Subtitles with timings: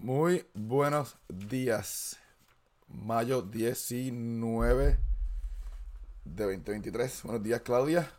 [0.00, 2.16] Muy buenos días.
[2.88, 4.98] Mayo 19
[6.24, 7.22] de 2023.
[7.24, 8.10] Buenos días, Claudia.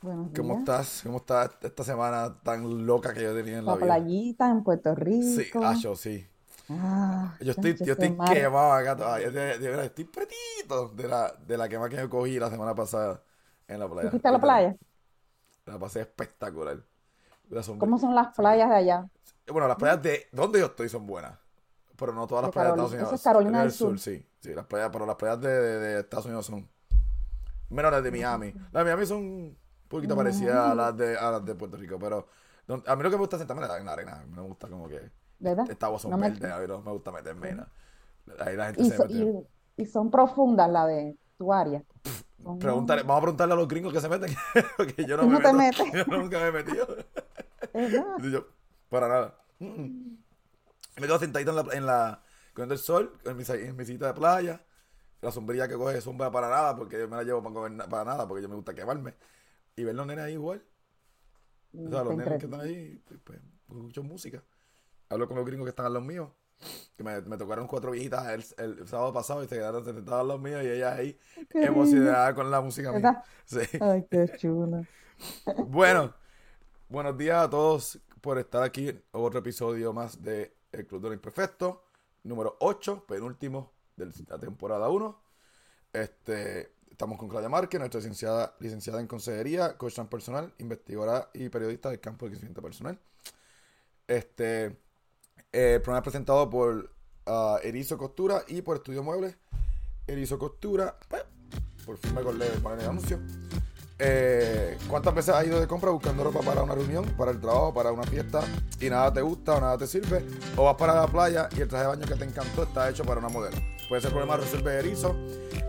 [0.00, 0.58] Buenos ¿Cómo días.
[0.58, 1.00] estás?
[1.02, 4.00] ¿Cómo estás esta semana tan loca que yo tenía en la La vida?
[4.00, 5.60] playita en Puerto Sí, Rico.
[5.60, 6.26] ah, yo sí.
[6.68, 9.30] Ah, Yo estoy, yo estoy quemado acá todavía.
[9.30, 12.74] De, de verdad, estoy pretito de la, de la quema que me cogí la semana
[12.74, 13.22] pasada
[13.68, 14.10] en la ¿Tú playa.
[14.10, 14.76] fuiste a la playa?
[15.66, 16.82] La pasé espectacular.
[17.50, 19.08] La ¿Cómo son las playas de allá?
[19.52, 21.38] Bueno, las playas de donde yo estoy son buenas.
[21.96, 22.82] Pero no todas las De playas de.
[22.82, 23.12] Estados Unidos.
[23.14, 23.98] Es Carolina del Sur.
[23.98, 24.24] sí.
[24.40, 26.68] Sí, las playas, pero las playas de, de- de Estados Unidos son.
[27.70, 28.52] Menos las de Miami.
[28.52, 29.58] Las de Miami son un
[29.88, 31.98] poquito parecidas a las de, a las de Puerto Rico.
[31.98, 32.26] Pero
[32.86, 34.24] a mí lo que me gusta es sentarme en la arena.
[34.28, 35.10] Me gusta como que.
[35.40, 35.70] ¿Verdad?
[35.70, 36.26] Esta son No me-.
[36.28, 37.68] A mí no me gusta meterme en la-
[38.40, 39.14] Ahí la gente Y, se so- mete.
[39.76, 41.82] y, y son profundas las de tu área.
[42.60, 44.34] Preguntarle- vamos a preguntarle a los gringos que se meten.
[44.76, 45.84] Porque yo no me no te metes.
[45.92, 46.86] Yo nunca me he metido.
[48.32, 48.46] Yo,
[48.88, 49.34] para nada.
[49.60, 50.18] Mm, mm.
[50.98, 52.22] Me quedo sentadito en la, en la
[52.54, 54.64] cogiendo el sol, en mi, en mi silla de playa.
[55.22, 58.28] La sombrilla que coge sombra para nada, porque yo me la llevo para, para nada,
[58.28, 59.14] porque yo me gusta quemarme.
[59.76, 60.62] Y ver los nenes ahí igual.
[61.84, 64.42] O sea, los nenes que están ahí, pues, escucho música.
[65.10, 66.30] Hablo con los gringos que están a los míos.
[66.96, 68.26] Que me, me tocaron cuatro viejitas
[68.58, 71.18] el, el sábado pasado y se quedaron sentadas a los míos y ellas ahí
[71.48, 71.72] Qué lindo.
[71.72, 73.16] emocionadas con la música mía.
[73.80, 74.86] Ay, qué chulo.
[75.66, 76.14] Bueno,
[76.88, 81.08] buenos días a todos por estar aquí en otro episodio más de El Club de
[81.08, 81.84] lo Imperfecto,
[82.24, 85.20] número 8, penúltimo de la temporada 1.
[85.92, 91.90] Este, estamos con Claudia Márquez, nuestra licenciada, licenciada en consejería, coach personal, investigadora y periodista
[91.90, 92.98] del campo de crecimiento personal.
[94.06, 94.66] Este,
[95.52, 96.90] eh, el programa es presentado por
[97.26, 99.36] ah, Erizo Costura y por Estudio Muebles.
[100.06, 101.24] Erizo Costura, pues,
[101.84, 103.18] por fin me acordé de poner el anuncio.
[104.00, 107.74] Eh, ¿Cuántas veces has ido de compra buscando ropa para una reunión, para el trabajo,
[107.74, 108.40] para una fiesta
[108.80, 110.24] y nada te gusta o nada te sirve?
[110.56, 113.04] O vas para la playa y el traje de baño que te encantó está hecho
[113.04, 113.56] para una modelo.
[113.88, 115.16] Puede ser problema resuelve Erizo,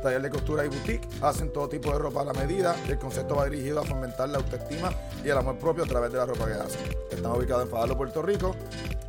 [0.04, 2.76] taller de costura y boutique, hacen todo tipo de ropa a la medida.
[2.88, 4.92] El concepto va dirigido a fomentar la autoestima
[5.24, 6.82] y el amor propio a través de la ropa que hacen.
[7.10, 8.56] Están ubicados en Fajardo, Puerto Rico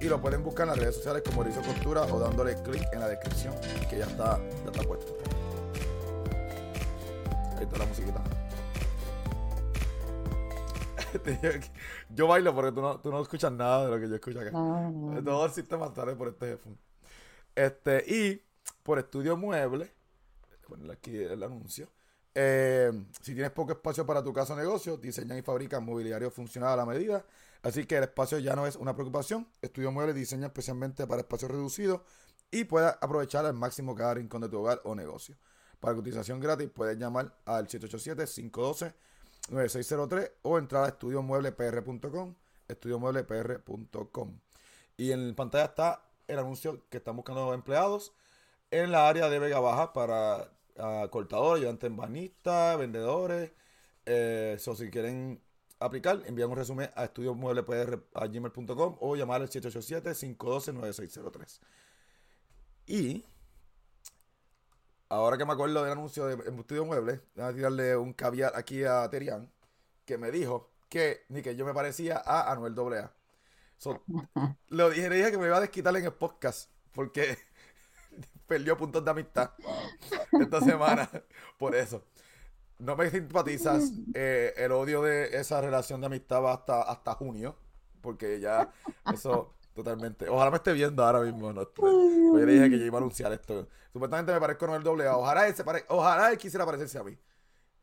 [0.01, 3.01] y lo pueden buscar en las redes sociales como Erizo Costura o dándole clic en
[3.01, 3.53] la descripción
[3.91, 5.13] que ya está, ya está puesto.
[7.59, 8.40] Ahí está la musiquita.
[12.09, 14.51] Yo bailo porque tú no, tú no escuchas nada de lo que yo escucho acá.
[14.51, 15.25] No, no, no.
[15.25, 16.79] Todo el sistema sale por este headphone.
[17.55, 18.43] Este, y
[18.83, 19.93] por Estudio Mueble,
[20.67, 21.89] ponerle aquí el anuncio.
[22.35, 26.71] eh, si tienes poco espacio para tu casa o negocio, diseñan y fabrican mobiliario funcional
[26.73, 27.25] a la medida.
[27.63, 29.47] Así que el espacio ya no es una preocupación.
[29.61, 32.01] Estudio Mueble diseña especialmente para espacios reducidos
[32.51, 35.37] y puedas aprovechar al máximo cada rincón de tu hogar o negocio.
[35.81, 37.67] Para cotización gratis puedes llamar al
[39.51, 42.35] 787-512-9603 o entrar a estudiomueblepr.com,
[42.69, 44.39] estudiomueblepr.com.
[44.97, 48.13] Y en pantalla está el anuncio que están buscando empleados
[48.71, 53.51] en la área de Vega Baja para ah, cortadores, ayudantes banistas, vendedores.
[54.07, 55.41] Eh, so, si quieren
[55.79, 61.61] aplicar, envían un resumen a estudiomueblepr.gmail.com o llamar al 787-512-9603.
[62.87, 63.25] Y
[65.11, 68.85] ahora que me acuerdo del anuncio de Estudio Mueble, voy a tirarle un caviar aquí
[68.85, 69.51] a Terian,
[70.07, 73.13] que me dijo que ni que yo me parecía a Anuel AA.
[73.77, 74.03] So,
[74.69, 77.37] lo dije, le dije que me iba a desquitar en el podcast, porque
[78.47, 79.51] perdió puntos de amistad
[80.41, 81.11] esta semana
[81.59, 82.05] por eso.
[82.79, 83.93] No me simpatizas.
[84.15, 87.57] eh, el odio de esa relación de amistad va hasta, hasta junio,
[88.01, 88.73] porque ya
[89.13, 89.53] eso
[89.83, 90.29] totalmente.
[90.29, 91.53] Ojalá me esté viendo ahora mismo.
[91.53, 93.69] No, yo le dije que yo iba a anunciar esto.
[93.93, 95.17] Supuestamente me parezco con el doble A.
[95.17, 97.17] Ojalá él, se pare- ojalá él quisiera parecerse a mí.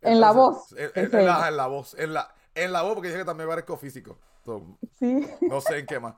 [0.01, 1.93] En la voz, En, en en- en la, en la voz.
[1.95, 4.17] En la, en la voz, porque dije que también me parezco físico.
[4.45, 5.27] So, Sí.
[5.41, 6.15] no sé en qué más.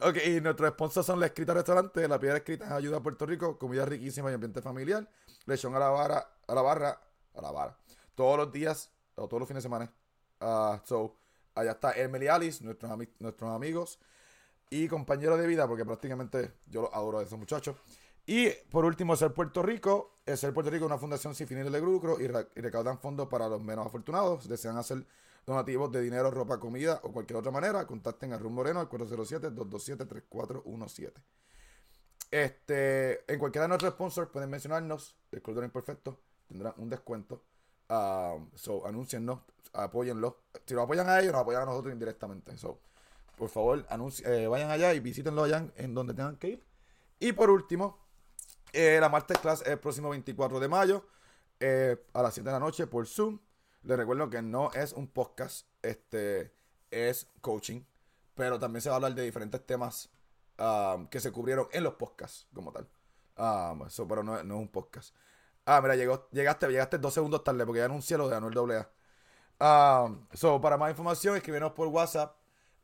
[0.00, 3.26] Ok, y nuestros sponsors son La Escrita Restaurante, La Piedra Escrita en Ayuda a Puerto
[3.26, 5.06] Rico, comida riquísima y ambiente familiar,
[5.44, 7.00] lechón a la barra, a la barra,
[7.34, 7.76] a la barra,
[8.14, 9.92] todos los días, o todos los fines de semana.
[10.40, 11.16] Ah, so,
[11.54, 13.98] allá está Emily Alice, nuestros, ami- nuestros amigos
[14.70, 17.76] y compañeros de vida, porque prácticamente yo los adoro a esos muchachos.
[18.26, 20.18] Y por último, Ser Puerto Rico.
[20.26, 23.28] Ser Puerto Rico es una fundación sin fines de lucro y, re- y recaudan fondos
[23.28, 24.48] para los menos afortunados.
[24.48, 25.04] Desean hacer
[25.44, 27.84] donativos de dinero, ropa, comida o cualquier otra manera.
[27.86, 31.12] Contacten a Rum Moreno al 407-227-3417.
[32.30, 35.16] Este, en cualquiera de nuestros sponsors pueden mencionarnos.
[35.32, 37.42] El Club lo Imperfecto tendrán un descuento.
[37.88, 39.40] Ah, so, anúnciennos,
[39.72, 40.34] apóyenlos.
[40.64, 42.56] Si nos apoyan a ellos, nos apoyan a nosotros indirectamente.
[42.56, 42.78] So,
[43.40, 43.86] por favor,
[44.26, 46.66] eh, vayan allá y visítenlo allá en, donde tengan que ir.
[47.18, 47.98] Y por último,
[48.74, 51.06] eh, la Masterclass el próximo 24 de mayo
[51.58, 53.38] eh, a las 7 de la noche por Zoom.
[53.82, 56.52] Les recuerdo que no es un podcast, este
[56.90, 57.80] es coaching,
[58.34, 60.10] pero también se va a hablar de diferentes temas
[60.58, 62.86] um, que se cubrieron en los podcasts como tal.
[63.38, 65.14] Um, eso, pero no, no es un podcast.
[65.64, 68.86] Ah, mira, llegaste, llegaste dos segundos tarde porque ya anuncié lo de Anuel
[69.58, 70.04] AA.
[70.04, 72.39] Um, so, para más información, escríbenos por WhatsApp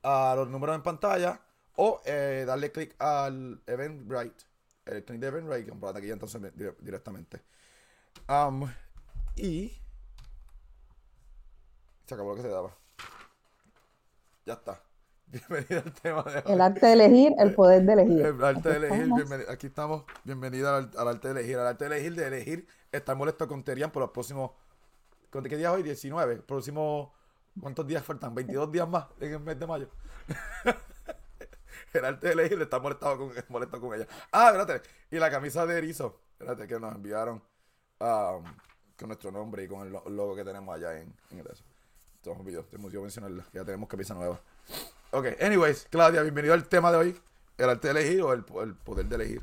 [0.09, 1.41] a los números en pantalla
[1.77, 4.45] o eh, darle clic al Eventbrite,
[4.85, 7.43] el clic de Eventbrite, comprar aquí entonces dire- directamente.
[8.29, 8.69] Um,
[9.35, 9.73] y
[12.07, 12.71] se acabó lo que se daba.
[14.45, 14.81] Ya está.
[15.27, 16.53] Bienvenida al tema de.
[16.53, 18.21] El arte de elegir, el poder de elegir.
[18.27, 19.21] El arte de Aquí elegir, estamos.
[19.23, 22.69] bienveni- aquí estamos, bienvenida al, al arte de elegir, al arte de elegir, de elegir,
[22.93, 24.53] estar molesto con Terian por los próximos,
[25.31, 25.83] ¿con qué día es hoy?
[25.83, 27.09] 19, próximos,
[27.61, 28.35] ¿cuántos días faltan?
[28.35, 29.89] 22 días más en el mes de mayo.
[31.93, 34.07] el arte de elegir está molestado con, molesto con ella.
[34.33, 37.43] Ah, espérate, y la camisa de erizo, espérate, que nos enviaron
[38.01, 38.45] um,
[38.99, 41.65] con nuestro nombre y con el lo- logo que tenemos allá en, en el eso.
[42.23, 44.41] Todos los videos, te emocionó mencionarla, que ya tenemos camisa nueva.
[45.13, 47.21] Ok, anyways, Claudia, bienvenido al tema de hoy.
[47.57, 49.43] El arte de elegir o el, el poder de elegir.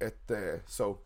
[0.00, 1.02] Este, so.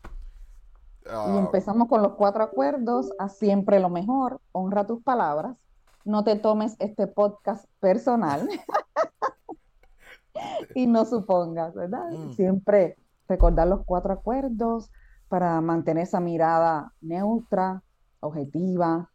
[1.04, 5.56] Y ah, empezamos con los cuatro acuerdos, a siempre lo mejor, honra tus palabras,
[6.04, 8.48] no te tomes este podcast personal
[10.74, 12.10] y no supongas, ¿verdad?
[12.10, 12.32] Mm.
[12.32, 12.96] Siempre
[13.28, 14.90] recordar los cuatro acuerdos
[15.28, 17.82] para mantener esa mirada neutra,
[18.20, 19.10] objetiva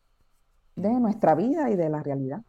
[0.75, 2.41] de nuestra vida y de la realidad.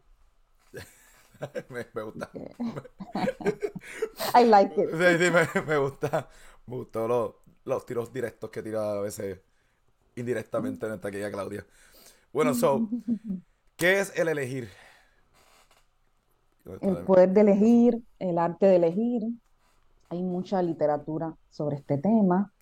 [1.68, 2.30] me, me gusta.
[4.34, 4.90] I like it.
[4.90, 6.28] Sí, sí, me, me gusta.
[6.66, 7.34] Me gustó los,
[7.64, 9.40] los tiros directos que tira a veces
[10.16, 11.64] indirectamente nuestra querida Claudia.
[12.32, 12.88] Bueno, so,
[13.76, 14.68] ¿qué es el elegir?
[16.64, 19.22] ¿Dónde está El poder de elegir, el arte de elegir.
[20.08, 22.52] Hay mucha literatura sobre este tema.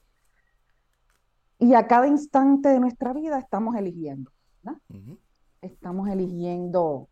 [1.58, 4.30] Y a cada instante de nuestra vida estamos eligiendo,
[5.62, 7.08] Estamos eligiendo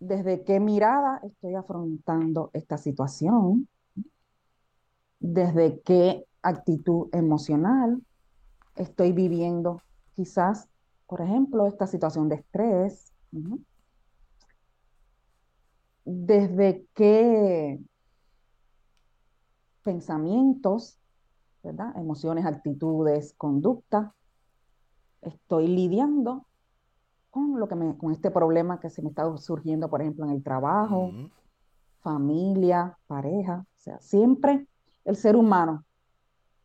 [0.00, 3.68] desde qué mirada estoy afrontando esta situación,
[5.20, 8.02] desde qué actitud emocional
[8.76, 9.80] estoy viviendo
[10.14, 10.68] quizás,
[11.14, 13.12] por ejemplo, esta situación de estrés.
[16.04, 17.80] Desde qué
[19.84, 20.98] pensamientos,
[21.62, 21.96] ¿verdad?
[21.96, 24.12] Emociones, actitudes, conducta
[25.22, 26.48] estoy lidiando
[27.30, 30.32] con lo que me, con este problema que se me está surgiendo, por ejemplo, en
[30.32, 31.12] el trabajo,
[32.00, 33.64] familia, pareja.
[33.64, 34.66] O sea, siempre
[35.04, 35.84] el ser humano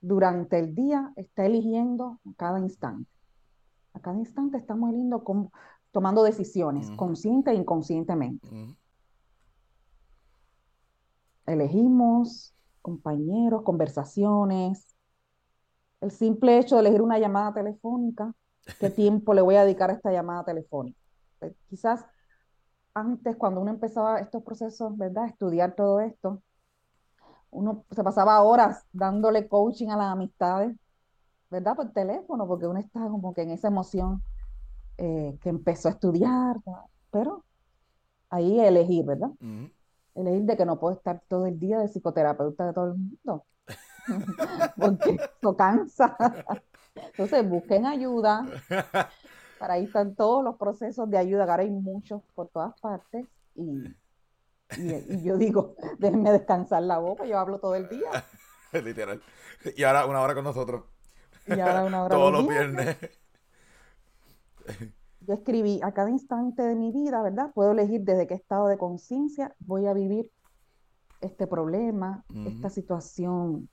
[0.01, 3.18] durante el día está eligiendo cada instante.
[3.93, 5.51] A cada instante estamos eligiendo cómo-
[5.91, 8.47] tomando decisiones, consciente e inconscientemente.
[11.45, 14.85] Elegimos compañeros, conversaciones.
[16.01, 18.33] El simple hecho de elegir una llamada telefónica,
[18.79, 20.97] ¿qué tiempo le voy a dedicar a esta llamada telefónica?
[21.41, 22.05] Eh, Quizás
[22.93, 25.25] antes, cuando uno empezaba estos procesos, ¿verdad?
[25.27, 26.41] Estudiar todo esto,
[27.51, 30.75] uno se pasaba horas dándole coaching a las amistades,
[31.49, 31.75] ¿verdad?
[31.75, 34.21] Por teléfono, porque uno está como que en esa emoción
[34.97, 36.83] eh, que empezó a estudiar, ¿verdad?
[37.11, 37.45] pero
[38.29, 39.31] ahí elegir, ¿verdad?
[40.15, 43.45] Elegir de que no puedo estar todo el día de psicoterapeuta de todo el mundo,
[44.77, 46.15] porque eso cansa.
[46.95, 48.45] Entonces busquen ayuda,
[49.57, 53.25] para ahí están todos los procesos de ayuda, ahora hay muchos por todas partes,
[53.55, 53.95] y,
[54.77, 58.09] y, y yo digo, déjenme descansar la boca, yo hablo todo el día,
[58.83, 59.21] Literal.
[59.75, 60.83] Y ahora una hora con nosotros.
[61.55, 62.97] Y ahora una hora Todos los viernes.
[65.21, 67.51] Yo escribí, a cada instante de mi vida, ¿verdad?
[67.53, 70.31] Puedo elegir desde qué estado de conciencia voy a vivir
[71.21, 73.69] este problema, esta situación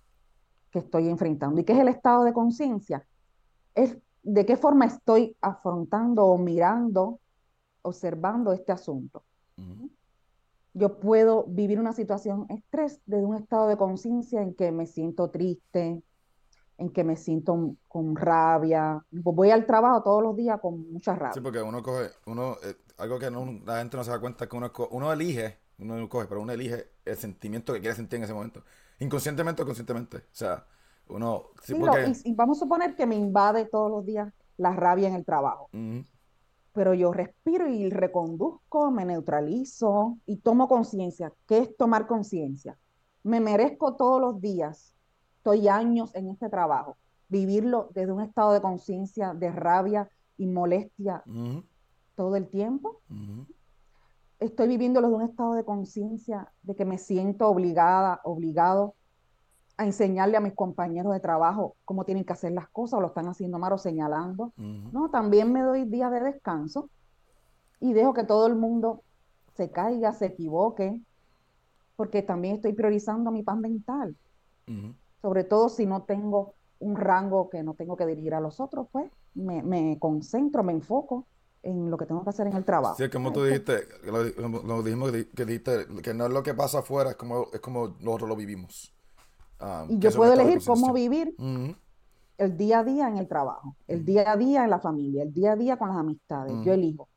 [0.71, 1.61] que estoy enfrentando.
[1.61, 3.07] ¿Y qué es el estado de conciencia?
[3.75, 7.21] Es de qué forma estoy afrontando o mirando,
[7.83, 9.23] observando este asunto.
[10.75, 15.31] Yo puedo vivir una situación estrés desde un estado de conciencia en que me siento
[15.31, 16.03] triste,
[16.79, 19.05] en que me siento con rabia.
[19.11, 21.43] Voy al trabajo todos los días con mucha Sí, rabia.
[21.43, 24.51] porque uno coge, uno, eh, algo que no- la gente no se da cuenta es
[24.51, 28.19] que uno, uno elige, uno no coge, pero uno elige el sentimiento que quiere sentir
[28.19, 28.63] en ese momento.
[29.01, 30.17] Inconscientemente o conscientemente.
[30.19, 30.67] O sea,
[31.09, 34.33] uno, sí, Sí, lo- y, y vamos a suponer que me invade todos los días
[34.57, 35.69] la rabia en el trabajo,
[36.73, 41.33] pero yo respiro y reconduzco, me neutralizo y tomo conciencia.
[41.47, 42.79] ¿Qué es tomar conciencia?
[43.23, 44.95] Me merezco todos los días,
[45.47, 46.97] estoy años en este trabajo,
[47.29, 51.23] vivirlo desde un estado de conciencia, de rabia y molestia
[52.17, 53.01] todo el tiempo.
[54.41, 58.95] Estoy viviéndolo desde un estado de conciencia de que me siento obligada, obligado
[59.77, 63.09] a enseñarle a mis compañeros de trabajo cómo tienen que hacer las cosas o lo
[63.09, 64.53] están haciendo mal o señalando.
[64.57, 66.91] No, también me doy días de descanso
[67.79, 69.05] y dejo que todo el mundo
[69.55, 71.01] se caiga, se equivoque
[71.95, 74.17] porque también estoy priorizando mi paz mental.
[75.27, 78.87] Sobre todo si no tengo un rango que no tengo que dirigir a los otros,
[78.93, 81.27] pues me, me concentro, me enfoco
[81.65, 82.95] en lo que tengo que hacer en el trabajo.
[82.97, 87.11] Sí, como tú dijiste, lo, dijimos que dijiste, que no es lo que pasa afuera,
[87.11, 88.95] es como, es como nosotros lo vivimos.
[89.61, 91.35] Um, y yo puedo elegir cómo vivir
[92.39, 95.35] el día a día en el trabajo, el día a día en la familia, el
[95.35, 96.53] día a día con las amistades.
[96.63, 97.09] Yo elijo.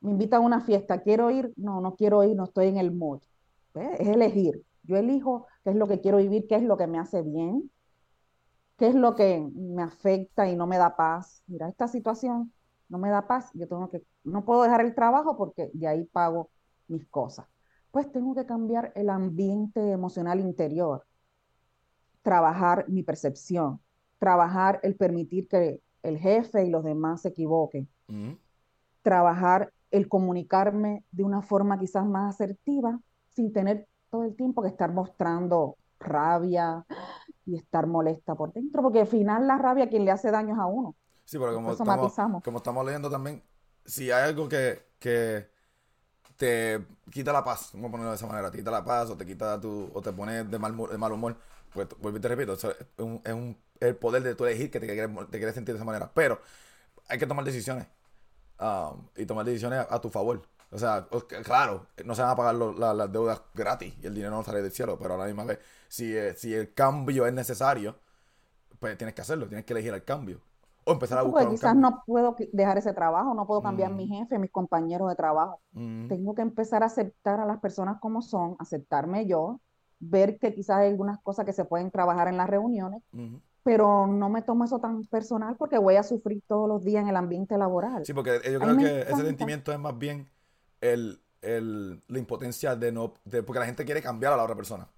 [0.00, 1.52] Me invitan a una fiesta, ¿quiero ir?
[1.56, 3.20] No, no quiero ir, no estoy en el mood.
[3.74, 4.64] Es elegir.
[4.82, 7.70] Yo elijo qué es lo que quiero vivir, qué es lo que me hace bien,
[8.78, 11.42] qué es lo que me afecta y no me da paz.
[11.46, 12.54] Mira, esta situación
[12.88, 16.04] no me da paz, yo tengo que, no puedo dejar el trabajo porque de ahí
[16.04, 16.48] pago
[16.86, 17.46] mis cosas.
[17.90, 21.04] Pues tengo que cambiar el ambiente emocional interior,
[22.22, 23.78] trabajar mi percepción,
[24.18, 27.90] trabajar el permitir que el jefe y los demás se equivoquen,
[29.02, 32.98] trabajar el comunicarme de una forma quizás más asertiva
[33.28, 36.84] sin tener todo el tiempo que estar mostrando rabia
[37.46, 40.66] y estar molesta por dentro, porque al final la rabia quien le hace daños a
[40.66, 40.94] uno.
[41.24, 43.42] Sí, pero como estamos, como estamos leyendo también,
[43.84, 45.50] si hay algo que, que
[46.36, 49.16] te quita la paz, vamos a ponerlo de esa manera, te quita la paz o
[49.16, 51.36] te quita tu, o te pone de mal, de mal humor,
[51.72, 52.64] pues vuelvo y te repito, es,
[52.98, 55.78] un, es un, el poder de tú elegir que te quieres, te quieres sentir de
[55.78, 56.10] esa manera.
[56.14, 56.40] Pero
[57.08, 57.86] hay que tomar decisiones
[58.60, 60.42] um, y tomar decisiones a, tu favor.
[60.70, 61.08] O sea,
[61.44, 64.72] claro, no se van a pagar las deudas gratis y el dinero no sale del
[64.72, 65.58] cielo, pero a la misma vez,
[65.88, 67.96] si, eh, si el cambio es necesario,
[68.78, 70.40] pues tienes que hacerlo, tienes que elegir el cambio
[70.88, 74.06] o empezar a buscar pues quizás no puedo dejar ese trabajo, no puedo cambiar mi
[74.06, 74.10] mm.
[74.10, 75.60] jefe, mis compañeros de trabajo.
[75.72, 76.08] Mm.
[76.08, 79.60] Tengo que empezar a aceptar a las personas como son, aceptarme yo,
[79.98, 83.02] ver que quizás hay algunas cosas que se pueden trabajar en las reuniones,
[83.62, 87.08] pero no me tomo eso tan personal porque voy a sufrir todos los días en
[87.08, 88.06] el ambiente laboral.
[88.06, 90.28] Sí, porque yo creo que ese sentimiento es más bien
[90.80, 94.56] el, el, la impotencia de no, de, porque la gente quiere cambiar a la otra
[94.56, 94.88] persona.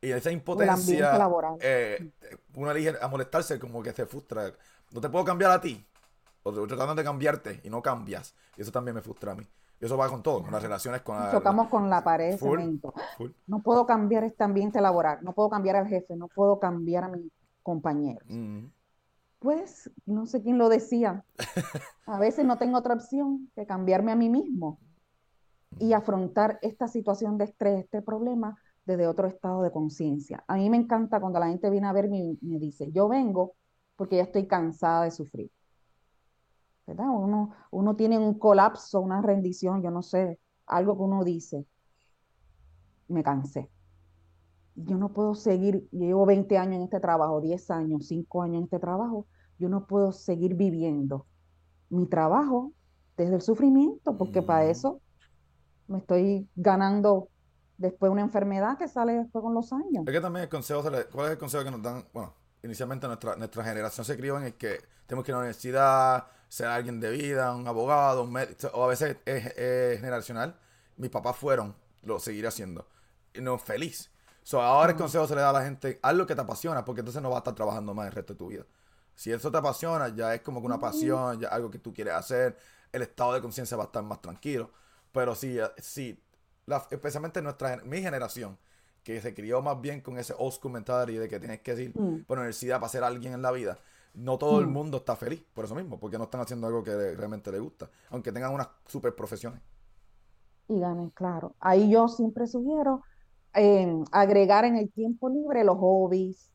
[0.00, 1.18] Y esa impotencia,
[1.60, 2.12] eh,
[2.54, 4.52] uno elige a molestarse como que se frustra
[4.92, 5.84] no te puedo cambiar a ti.
[6.42, 8.34] O tratando de cambiarte y no cambias.
[8.56, 9.42] Y eso también me frustra a mí.
[9.80, 12.38] Y eso va con todo, con las relaciones con la, Chocamos con la pared
[13.46, 17.08] No puedo cambiar este ambiente laboral, no puedo cambiar al jefe, no puedo cambiar a
[17.08, 17.30] mis
[17.62, 18.22] compañeros.
[19.40, 21.24] Pues no sé quién lo decía.
[22.06, 24.78] A veces no tengo otra opción que cambiarme a mí mismo
[25.78, 28.56] y afrontar esta situación de estrés, este problema,
[28.86, 30.44] desde otro estado de conciencia.
[30.46, 33.54] A mí me encanta cuando la gente viene a verme y me dice, yo vengo
[33.96, 35.50] porque ya estoy cansada de sufrir.
[36.86, 37.08] ¿Verdad?
[37.10, 41.66] Uno, uno tiene un colapso, una rendición, yo no sé, algo que uno dice,
[43.08, 43.68] me cansé.
[44.76, 48.58] Yo no puedo seguir, yo llevo 20 años en este trabajo, 10 años, 5 años
[48.58, 49.26] en este trabajo,
[49.58, 51.26] yo no puedo seguir viviendo
[51.88, 52.72] mi trabajo
[53.16, 54.70] desde el sufrimiento, porque para mm.
[54.70, 55.00] eso
[55.88, 57.28] me estoy ganando
[57.78, 60.04] después una enfermedad que sale después con los años.
[60.06, 62.06] Es que también el consejo, ¿cuál es el consejo que nos dan?
[62.12, 65.40] Bueno, inicialmente nuestra, nuestra generación se crió en el que tenemos que ir a la
[65.40, 70.58] universidad, ser alguien de vida, un abogado, un médico, o a veces es, generacional.
[70.96, 72.86] Mis papás fueron, lo seguiré haciendo.
[73.34, 74.10] Y no feliz.
[74.42, 76.84] So, ahora el consejo se le da a la gente, haz lo que te apasiona,
[76.84, 78.64] porque entonces no vas a estar trabajando más el resto de tu vida.
[79.14, 82.14] Si eso te apasiona, ya es como que una pasión, ya algo que tú quieres
[82.14, 82.56] hacer,
[82.92, 84.70] el estado de conciencia va a estar más tranquilo.
[85.12, 86.18] Pero si, si
[86.90, 88.58] especialmente nuestra, mi generación,
[89.02, 91.92] que se crió más bien con ese old school mentality de que tienes que ir
[91.96, 92.24] mm.
[92.24, 93.78] por universidad para ser alguien en la vida,
[94.14, 94.72] no todo el mm.
[94.72, 97.88] mundo está feliz por eso mismo, porque no están haciendo algo que realmente le gusta,
[98.10, 99.60] aunque tengan unas super profesiones.
[100.68, 101.54] Y ganen, claro.
[101.60, 103.02] Ahí yo siempre sugiero
[103.54, 106.50] em, agregar en el tiempo libre los hobbies,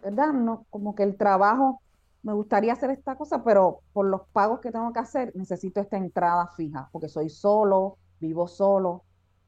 [0.00, 0.32] ¿verdad?
[0.32, 1.82] No, como que el trabajo,
[2.28, 5.96] me gustaría hacer esta cosa, pero por los pagos que tengo que hacer, necesito esta
[5.96, 9.04] entrada fija, porque soy solo, vivo solo,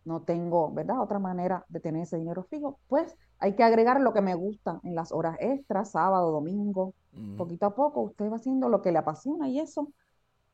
[0.06, 0.98] no tengo, ¿verdad?
[1.02, 4.80] Otra manera de tener ese dinero fijo, pues hay que agregar lo que me gusta
[4.82, 6.94] en las horas extras, sábado, domingo,
[7.36, 9.92] poquito a poco usted va haciendo lo que le apasiona y eso,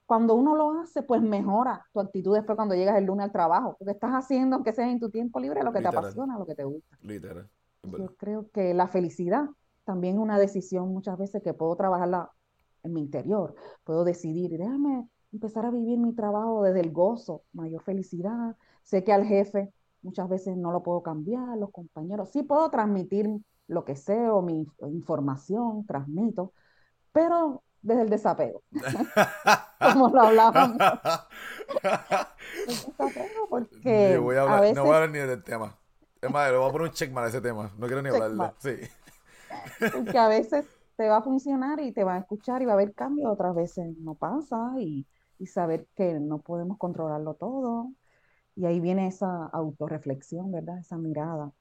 [0.04, 3.76] cuando uno lo hace, pues mejora tu actitud después cuando llegas el lunes al trabajo,
[3.78, 6.56] porque estás haciendo, aunque sea en tu tiempo libre, lo que te apasiona, lo que
[6.56, 6.99] te gusta.
[7.02, 7.49] Literal.
[7.85, 9.45] Yo creo que la felicidad
[9.87, 12.31] también una decisión muchas veces que puedo trabajarla
[12.83, 17.83] en mi interior, puedo decidir, déjame empezar a vivir mi trabajo desde el gozo, mayor
[17.83, 22.71] felicidad, Sé que al jefe muchas veces no lo puedo cambiar, los compañeros, sí puedo
[22.71, 23.28] transmitir
[23.66, 26.52] lo que sé o mi información, transmito,
[27.11, 28.62] pero desde el desapego,
[29.93, 30.78] como lo hablábamos.
[33.50, 35.76] porque voy a hablar, no voy a hablar ni del tema.
[36.23, 38.55] Es más, le voy a poner un checkmark a ese tema, no quiero ni hablarlo.
[38.59, 38.76] Sí.
[39.93, 42.75] Porque a veces te va a funcionar y te va a escuchar y va a
[42.75, 45.07] haber cambio, otras veces no pasa y,
[45.38, 47.93] y saber que no podemos controlarlo todo.
[48.57, 50.79] Y ahí viene esa autorreflexión, ¿verdad?
[50.79, 51.53] Esa mirada.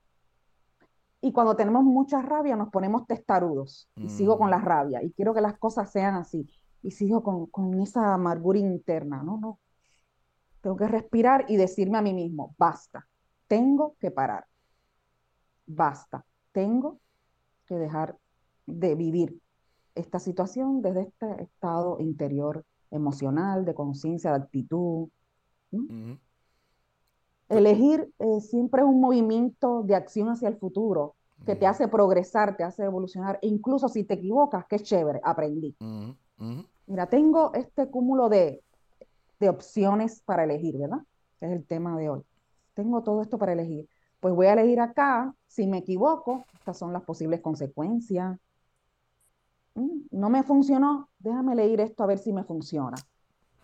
[1.22, 3.90] Y cuando tenemos mucha rabia nos ponemos testarudos.
[4.02, 6.48] Y sigo con la Mm, rabia y quiero que las cosas sean así.
[6.82, 9.24] Y sigo con, con esa amargura interna.
[9.24, 9.60] No, no,
[10.62, 13.08] tengo que respirar y decirme a mí mismo, basta,
[13.48, 14.48] tengo que parar,
[15.68, 17.00] basta, tengo
[17.66, 18.18] que dejar
[18.66, 19.40] de vivir
[19.96, 25.10] esta situación desde este estado interior emocional, de conciencia, de actitud.
[25.72, 25.90] ¿m?
[25.90, 26.20] ujú.
[27.52, 31.68] Tú- Elegir eh, siempre es un movimiento de acción hacia el futuro que te ujú,
[31.68, 35.76] hace progresar, te hace evolucionar, e incluso si te equivocas, qué chévere, aprendí.
[35.80, 36.66] ujú, ujú.
[36.88, 38.64] Mira, tengo este cúmulo de,
[39.40, 41.00] de opciones para elegir, ¿verdad?
[41.40, 42.24] Que es el tema de hoy.
[42.76, 43.88] Tengo todo esto para elegir.
[44.26, 48.36] Pues voy a elegir acá, si me equivoco, estas son las posibles consecuencias.
[49.76, 52.98] Mm, No me funcionó, déjame elegir esto a ver si me funciona.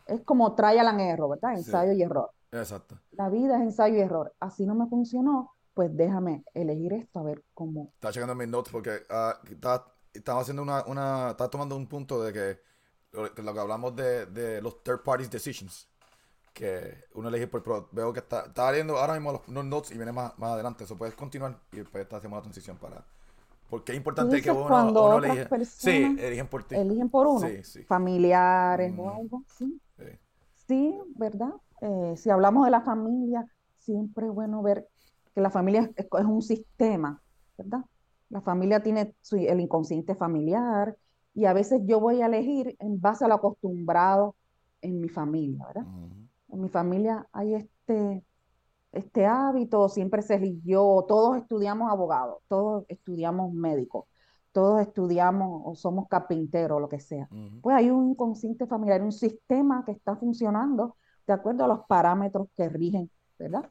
[0.06, 1.54] Es como trial and error, ¿verdad?
[1.54, 2.30] Sí, Ensayo y error.
[2.52, 3.00] exacto.
[3.14, 4.36] La vida es ensayo y error.
[4.40, 7.90] Así no me funcionó, pues déjame elegir esto a ver cómo.
[7.96, 12.22] Estaba checando mis notes porque ah, estaba, estaba haciendo una, una, estaba tomando un punto
[12.22, 12.60] de que
[13.14, 15.90] lo, que lo que hablamos de, de los third parties decisions,
[16.54, 19.92] que uno elige por, pero veo que está, estaba leyendo ahora mismo los, los notes
[19.92, 23.06] y viene más, más adelante, eso puedes continuar y después hacemos la transición para,
[23.70, 27.10] porque es importante que uno, cuando uno otras elige, sí, personas eligen por ti, eligen
[27.10, 29.82] por uno, sí, sí, familiares o mm, algo, ¿sí?
[29.98, 30.06] sí,
[30.68, 31.50] Sí, ¿verdad?
[31.82, 33.46] Eh, si hablamos de la familia,
[33.80, 34.88] siempre es bueno ver
[35.36, 37.22] que la familia es, es un sistema,
[37.58, 37.82] ¿verdad?
[38.30, 40.98] La familia tiene su- el inconsciente familiar
[41.34, 44.36] y a veces yo voy a elegir en base a lo acostumbrado
[44.82, 45.86] en mi familia, ¿verdad?
[45.86, 46.21] ujú,
[46.52, 48.24] En mi familia hay este,
[48.92, 54.06] este hábito, siempre se eligió, todos estudiamos abogados, todos estudiamos médicos,
[54.52, 57.30] todos estudiamos o somos carpinteros, lo que sea.
[57.62, 62.48] Pues hay un inconsciente familiar, un sistema que está funcionando de acuerdo a los parámetros
[62.56, 63.70] que rigen, ¿verdad?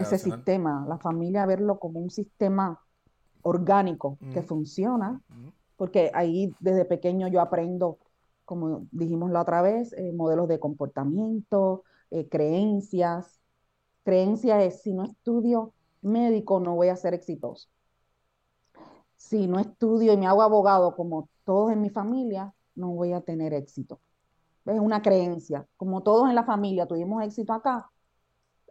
[0.00, 2.80] Ese sistema, la familia, verlo como un sistema
[3.42, 5.20] orgánico que funciona,
[5.76, 7.98] porque ahí desde pequeño yo aprendo,
[8.44, 13.40] como dijimos la otra vez, eh, modelos de comportamiento, eh, creencias.
[14.04, 17.68] Creencia es, si no estudio médico, no voy a ser exitoso.
[19.16, 23.20] Si no estudio y me hago abogado como todos en mi familia, no voy a
[23.20, 24.00] tener éxito.
[24.64, 25.66] Es una creencia.
[25.76, 27.90] Como todos en la familia tuvimos éxito acá,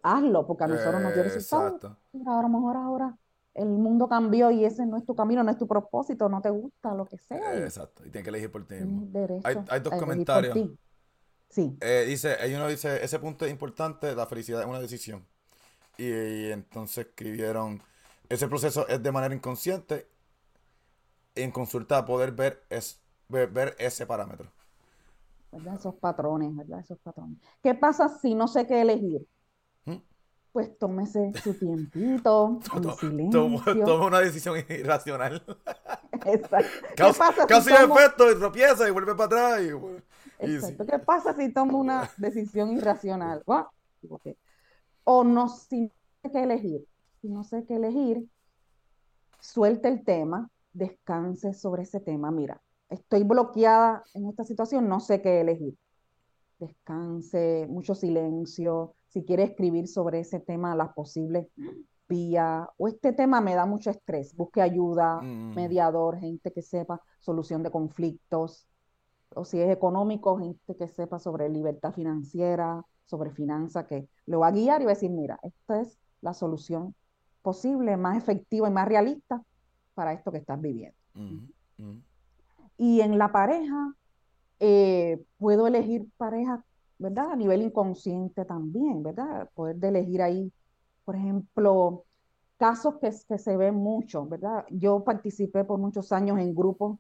[0.04, 1.74] hazlo, porque a nosotros nos dio eh, resultados.
[1.76, 3.18] exacto, Mira, a lo mejor ahora
[3.54, 6.50] el mundo cambió y ese no es tu camino, no es tu propósito, no te
[6.50, 9.08] gusta, lo que sea, exacto, y tienes que elegir por ti mismo.
[9.44, 10.64] Hay, hay dos comentarios.
[11.50, 15.26] Sí, Eh, dice, hay uno dice, ese punto es importante, la felicidad es una decisión.
[15.98, 17.84] Y, y entonces escribieron,
[18.30, 20.10] ese proceso es de manera inconsciente,
[21.36, 24.50] en consulta poder ver, es, ver, ver ese parámetro.
[25.52, 25.76] ¿verdad?
[25.76, 26.80] Esos patrones, ¿verdad?
[26.82, 27.38] Esos patrones.
[27.62, 29.28] ¿Qué pasa si no sé qué elegir?
[29.86, 30.02] ¿Mm?
[30.52, 33.86] Pues tómese su tiempito, en silencio.
[33.86, 35.42] toma una decisión irracional.
[36.26, 36.88] Exacto.
[36.90, 39.62] ¿Qué Causa, pasa si causa y tomo, efecto, y tropieza y vuelve para atrás.
[39.62, 43.44] Y, exacto, ¿qué pasa si tomo una decisión irracional?
[45.04, 45.90] O no, si no
[46.24, 46.86] sé qué elegir.
[47.22, 48.28] Si no sé qué elegir,
[49.40, 52.32] suelte el tema, descanse sobre ese tema.
[52.32, 55.76] Mira, estoy bloqueada en esta situación, no sé qué elegir.
[56.60, 58.94] Descanse, mucho silencio.
[59.12, 61.48] Si quiere escribir sobre ese tema, las posibles
[62.08, 67.02] vías, o este tema me da mucho estrés, busque ayuda, Mm, mediador, gente que sepa
[67.20, 68.68] solución de conflictos,
[69.36, 74.48] o si es económico, gente que sepa sobre libertad financiera, sobre finanzas, que lo va
[74.48, 76.96] a guiar y va a decir, mira, esta es la solución
[77.42, 79.42] posible, más efectiva y más realista
[79.94, 80.98] para esto que estás viviendo.
[81.16, 82.02] ujú.
[82.78, 83.94] Y en la pareja,
[84.60, 86.64] eh, puedo elegir pareja,
[87.02, 87.32] ¿verdad?
[87.32, 89.50] A nivel inconsciente también, ¿verdad?
[89.56, 90.52] Poder de elegir ahí,
[91.04, 92.06] por ejemplo,
[92.58, 94.66] casos que, que se ven mucho, ¿verdad?
[94.70, 97.00] Yo participé por muchos años en grupos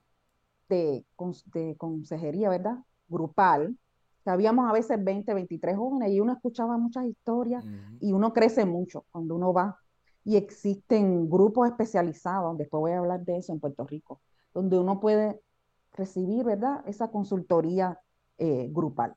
[0.69, 1.05] de,
[1.53, 2.79] de consejería, ¿verdad?
[3.07, 3.77] Grupal,
[4.23, 7.65] que habíamos a veces 20, 23 jóvenes y uno escuchaba muchas historias
[7.99, 9.77] y uno crece mucho cuando uno va.
[10.23, 14.21] Y existen grupos especializados, después voy a hablar de eso en Puerto Rico,
[14.53, 15.41] donde uno puede
[15.93, 16.83] recibir, ¿verdad?
[16.87, 17.99] Esa consultoría
[18.37, 19.15] eh, grupal.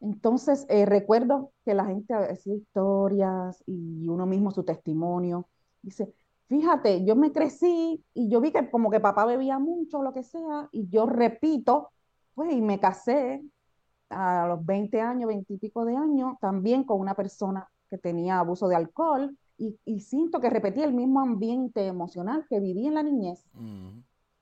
[0.00, 5.48] Entonces, eh, recuerdo que la gente hacía historias y uno mismo su testimonio.
[5.82, 6.12] Dice,
[6.48, 10.22] fíjate, yo me crecí y yo vi que como que papá bebía mucho, lo que
[10.22, 11.90] sea, y yo repito,
[12.34, 13.42] pues, y me casé
[14.10, 18.38] a los 20 años, 20 y pico de años, también con una persona que tenía
[18.40, 22.94] abuso de alcohol, y, y siento que repetí el mismo ambiente emocional que viví en
[22.94, 23.44] la niñez.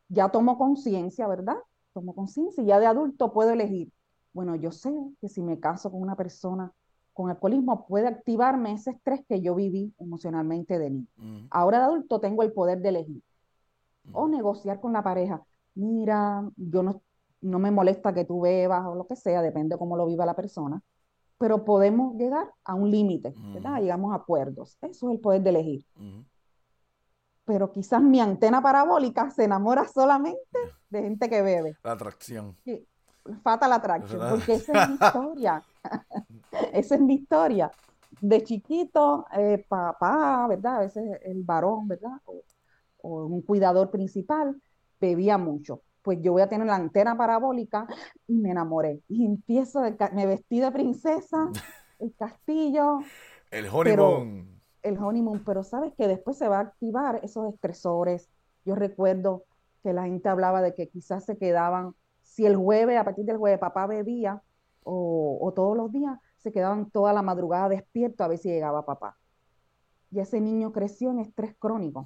[0.09, 1.57] Ya tomo conciencia, ¿verdad?
[1.93, 3.93] Tomo conciencia y ya de adulto puedo elegir.
[4.35, 6.73] Bueno, yo sé que si me caso con una persona
[7.15, 11.09] con alcoholismo puede activarme ese estrés que yo viví emocionalmente de niño.
[11.19, 13.23] Ujú, Ahora de adulto tengo el poder de elegir
[14.13, 15.43] o ujú, negociar con la pareja.
[15.75, 17.03] Mira, yo no,
[17.43, 20.27] no me molesta que tú bebas o lo que sea, depende de cómo lo viva
[20.27, 20.83] la persona,
[21.39, 23.75] pero podemos llegar a un límite, ¿verdad?
[23.75, 24.79] ujú, Llegamos a acuerdos.
[24.83, 25.85] Eso es el poder de elegir.
[25.97, 26.25] ujú.
[27.45, 30.39] Pero quizás mi antena parabólica se enamora solamente
[30.91, 31.77] de gente que bebe.
[31.85, 32.57] La atracción.
[32.65, 32.87] Sí,
[33.43, 35.63] Fatal Attraction, porque esa es mi historia.
[36.73, 37.71] Esa es mi historia.
[38.21, 40.77] De chiquito, eh, papá, ¿verdad?
[40.77, 42.13] A veces el varón, ¿verdad?
[42.27, 42.43] O,
[43.03, 44.61] o un cuidador principal
[45.01, 45.83] bebía mucho.
[46.03, 47.87] Pues yo voy a tener la antena parabólica
[48.27, 49.03] y me enamoré.
[49.09, 51.49] Y empiezo, de me vestí de princesa,
[51.99, 52.99] el castillo,
[53.51, 54.61] El pero honeymoon.
[54.83, 58.29] el honeymoon, pero sabes que después se va a activar esos estresores.
[58.65, 59.45] Yo recuerdo
[59.83, 61.95] que la gente hablaba de que quizás se quedaban,
[62.35, 64.43] si el jueves, a partir del jueves, papá bebía
[64.83, 68.85] o, o todos los días, se quedaban toda la madrugada despierto a ver si llegaba
[68.85, 69.17] papá.
[70.11, 72.05] Y ese niño creció en estrés crónico,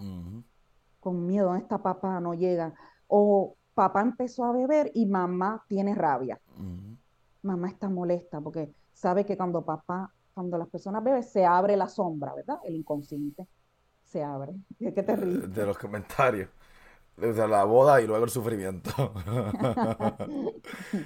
[1.00, 2.20] con miedo, ¿dónde está papá?
[2.20, 2.74] No llega.
[3.06, 6.38] O papá empezó a beber y mamá tiene rabia.
[7.42, 11.88] Mamá está molesta porque sabe que cuando papá, cuando las personas beben, se abre la
[11.88, 12.58] sombra, ¿verdad?
[12.64, 13.46] El inconsciente
[14.04, 14.52] se abre.
[14.78, 15.54] ¿De qué te ríes?
[15.54, 16.50] De los comentarios.
[17.20, 18.90] O sea, la boda y luego el sufrimiento.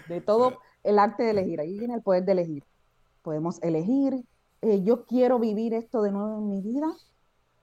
[0.08, 1.60] De todo el arte de elegir.
[1.60, 2.64] Ahí viene el poder de elegir.
[3.22, 4.24] Podemos elegir,
[4.62, 6.92] eh, yo quiero vivir esto de nuevo en mi vida,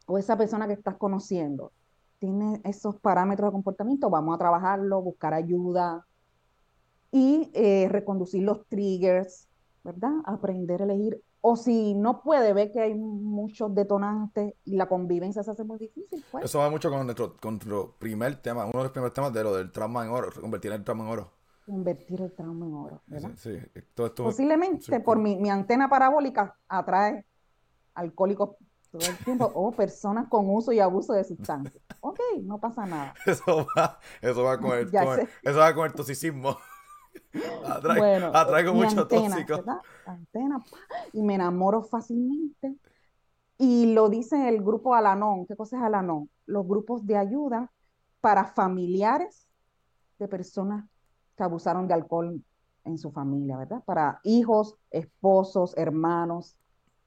[0.06, 1.72] o esa persona que estás conociendo
[2.20, 6.06] tiene esos parámetros de comportamiento, vamos a trabajarlo, buscar ayuda
[7.12, 9.48] y eh, reconducir los triggers,
[9.84, 10.12] ¿verdad?
[10.26, 11.22] Aprender a elegir.
[11.42, 15.78] O si no puede, ver que hay muchos detonantes y la convivencia se hace muy
[15.78, 19.14] difícil, pues Eso va mucho con nuestro, con nuestro primer tema, uno de los primeros
[19.14, 21.32] temas de lo del trauma en oro, convertir el trauma en oro.
[21.66, 23.32] convertir el trauma en oro, Sí, ¿verdad?
[23.38, 23.60] sí,
[23.94, 24.24] todo esto.
[24.24, 27.26] Posiblemente sí, por mi, mi antena parabólica atrae
[27.94, 28.56] alcohólicos
[28.92, 31.84] todo el tiempo o personas con uso y abuso de sustancias.
[32.02, 33.14] Ok, no pasa nada.
[33.26, 36.58] Eso va, eso va con el, con el- eso va con el toxicismo.
[37.66, 38.32] Atrae, Bueno,
[38.74, 39.64] mi mucho antena, tóxico.
[40.06, 40.64] Antena,
[41.14, 42.76] y me enamoro fácilmente.
[43.58, 45.46] Y lo dice el grupo Alanón.
[45.46, 46.30] ¿Qué cosa es Alanón?
[46.46, 47.72] Los grupos de ayuda
[48.22, 49.48] para familiares
[50.18, 50.86] de personas
[51.36, 52.42] que abusaron de alcohol
[52.86, 53.84] en su familia, ¿verdad?
[53.86, 56.56] Para hijos, esposos, hermanos.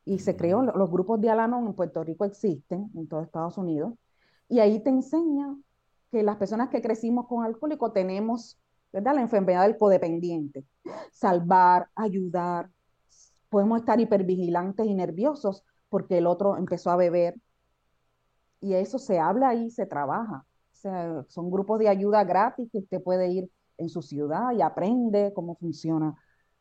[0.05, 3.95] Y se creó, los grupos de Alanón en Puerto Rico existen, en todo Estados Unidos.
[4.49, 5.57] Y ahí te enseña
[6.11, 8.59] que las personas que crecimos con alcohólico tenemos,
[8.93, 9.15] ¿verdad?
[9.15, 10.65] La enfermedad del codependiente.
[11.11, 12.71] Salvar, ayudar.
[13.49, 17.37] Podemos estar hipervigilantes y nerviosos porque el otro empezó a beber.
[18.61, 20.45] Y eso se habla ahí, se trabaja.
[20.73, 24.63] O sea, son grupos de ayuda gratis que usted puede ir en su ciudad y
[24.63, 26.15] aprende cómo funciona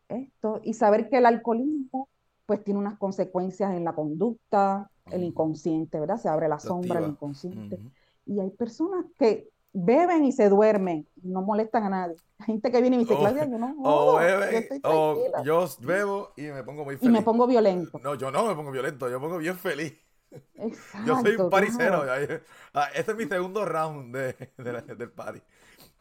[0.10, 0.60] esto.
[0.63, 2.10] Y saber que el alcoholismo
[2.46, 6.17] pues tiene unas consecuencias en la conducta, el inconsciente, ¿verdad?
[6.17, 7.80] Se abre la sombra, el inconsciente.
[8.26, 12.16] Y hay personas que beben y se duermen, no molestan a nadie.
[12.40, 14.70] Hay gente que viene y me dice, O, Claudia, yo no o jodo, yo bebe,
[14.84, 15.44] o tranquila.
[15.44, 17.24] yo bebo y me pongo muy Y me feliz.
[17.24, 18.00] pongo violento.
[18.04, 19.94] No, yo no me pongo violento, yo me pongo bien feliz.
[21.06, 22.04] Yo soy un Exacto, paricero.
[22.04, 22.42] claro.
[22.74, 25.42] ah, Este es mi segundo round de, de la- del party.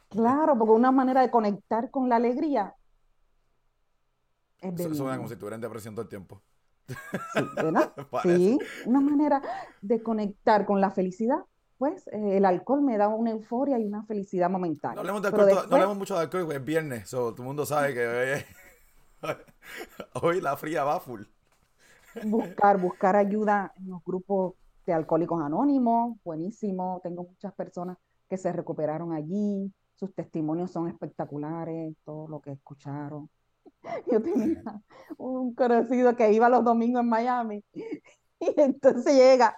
[0.08, 2.74] Claro, porque una manera de conectar con la alegría
[4.60, 5.28] es Su- Suena como bebiendo.
[5.28, 6.42] si estuviera en depresión todo el tiempo.
[7.32, 7.92] Sí, ¿verdad?
[8.22, 9.42] Sí, una manera
[9.80, 11.38] de conectar con la felicidad,
[11.80, 15.00] pues eh, el alcohol me da una euforia y una felicidad No momentánea.
[15.00, 17.94] hablemos de alcohol, no hablemos mucho de alcohol, es viernes, so, todo el mundo sabe
[17.94, 18.44] que hoy,
[20.22, 21.22] hoy la fría va full.
[22.22, 24.54] buscar, buscar ayuda en los grupos
[24.86, 27.00] de alcohólicos anónimos, buenísimo.
[27.02, 33.30] Tengo muchas personas que se recuperaron allí, sus testimonios son espectaculares, todo lo que escucharon.
[34.10, 34.62] Yo tenía
[35.18, 39.56] un conocido que iba los domingos en Miami y entonces llega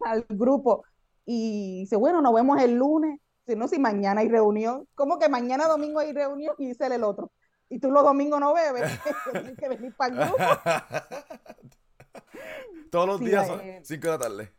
[0.00, 0.84] al grupo
[1.26, 4.88] y dice, bueno, nos vemos el lunes, si no, si mañana hay reunión.
[4.94, 6.54] ¿Cómo que mañana domingo hay reunión?
[6.58, 7.32] Y dice el otro,
[7.68, 8.90] y tú los domingos no bebes,
[9.32, 10.44] tienes que venir para el grupo.
[12.90, 14.52] Todos los Sí, días son eh, 5 de la tarde.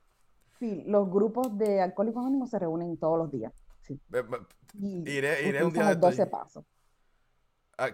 [0.60, 3.54] Sí, los grupos de alcohólicos anónimos se reúnen todos los días.
[3.82, 4.00] Sí.
[4.74, 6.08] Y Iré, iré un día los esto.
[6.08, 6.66] 12 pasos.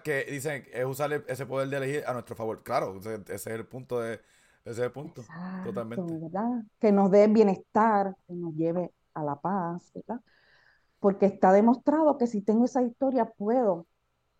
[0.02, 2.62] Que dicen es usar ese poder de elegir a nuestro favor.
[2.62, 4.20] Claro, ese es el punto de.
[4.64, 5.20] Ese es el punto.
[5.20, 6.14] Exacto, Totalmente.
[6.20, 6.62] ¿verdad?
[6.78, 10.20] Que nos dé bienestar, que nos lleve a la paz, ¿verdad?
[11.00, 13.86] Porque está demostrado que si tengo esa historia puedo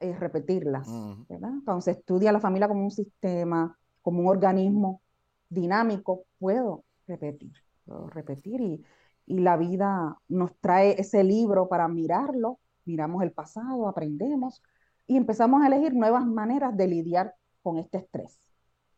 [0.00, 1.26] eh, repetirlas, Ujú.
[1.28, 1.52] ¿verdad?
[1.64, 5.02] Cuando se estudia la familia como un sistema, como un organismo
[5.48, 7.52] dinámico, puedo repetir,
[7.84, 8.84] puedo repetir y,
[9.26, 14.62] y la vida nos trae ese libro para mirarlo, miramos el pasado, aprendemos
[15.06, 18.40] y empezamos a elegir nuevas maneras de lidiar con este estrés.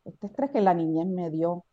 [0.06, 1.64] Este estrés que la niñez me dio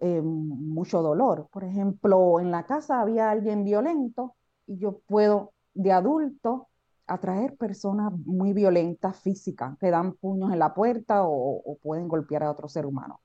[0.00, 1.48] eh, mucho dolor.
[1.52, 4.34] Por ejemplo, en la casa había alguien violento
[4.66, 6.68] y yo puedo de adulto
[7.06, 12.50] atraer personas muy violentas físicas, que dan puños en la puerta o, pueden golpear a
[12.50, 13.20] otro ser humano.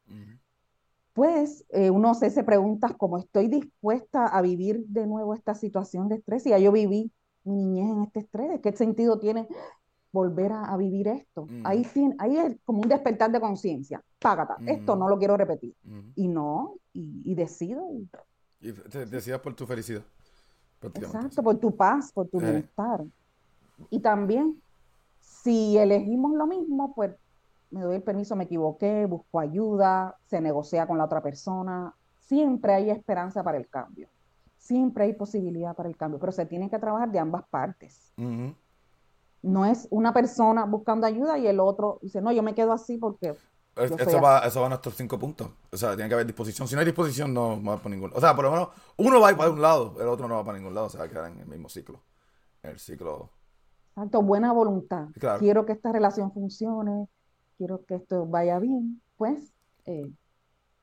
[1.13, 6.09] Pues eh, uno se hace preguntas como, ¿estoy dispuesta a vivir de nuevo esta situación
[6.09, 6.45] de estrés?
[6.45, 7.11] Y ya yo viví
[7.43, 9.47] mi niñez en este estrés, ¿qué sentido tiene
[10.11, 11.47] volver a, vivir esto?
[11.63, 11.85] ahí,
[12.19, 15.75] ahí es como un despertar de conciencia, págata, esto no lo quiero repetir.
[16.15, 17.83] Y no, y, decido.
[18.59, 20.03] Y te decidas por tu felicidad.
[20.81, 22.43] Exacto, por tu paz, por tu eh.
[22.43, 23.03] bienestar.
[23.89, 24.61] Y también,
[25.19, 27.11] si elegimos lo mismo, pues
[27.71, 31.93] me doy el permiso, me equivoqué, busco ayuda, se negocia con la otra persona.
[32.19, 34.07] Siempre hay esperanza para el cambio.
[34.57, 38.13] Siempre hay posibilidad para el cambio, pero se tiene que trabajar de ambas partes.
[39.41, 42.97] No es una persona buscando ayuda y el otro dice, no, yo me quedo así
[42.97, 43.35] porque
[43.77, 45.49] eso va, eso va a nuestros cinco puntos.
[45.71, 46.67] O sea, tiene que haber disposición.
[46.67, 48.17] Si no hay disposición, no va por ningún lado.
[48.17, 50.35] O sea, por lo menos uno va a ir para un lado, el otro no
[50.35, 50.89] va para ningún lado.
[50.89, 52.01] Se va a quedar en el mismo ciclo.
[52.63, 53.31] En el ciclo.
[53.95, 55.07] Exacto, buena voluntad.
[55.39, 57.07] Quiero que esta relación funcione,
[57.57, 59.01] quiero que esto vaya bien.
[59.15, 59.53] Pues,
[59.85, 60.11] eh,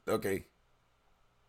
[0.08, 0.26] ok.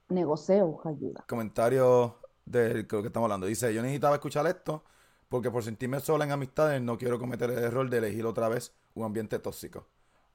[0.09, 1.25] Negocio, ayuda.
[1.27, 3.47] Comentario de lo que estamos hablando.
[3.47, 4.83] Dice, yo necesitaba escuchar esto
[5.29, 8.73] porque por sentirme sola en amistades no quiero cometer el error de elegir otra vez
[8.93, 9.87] un ambiente tóxico.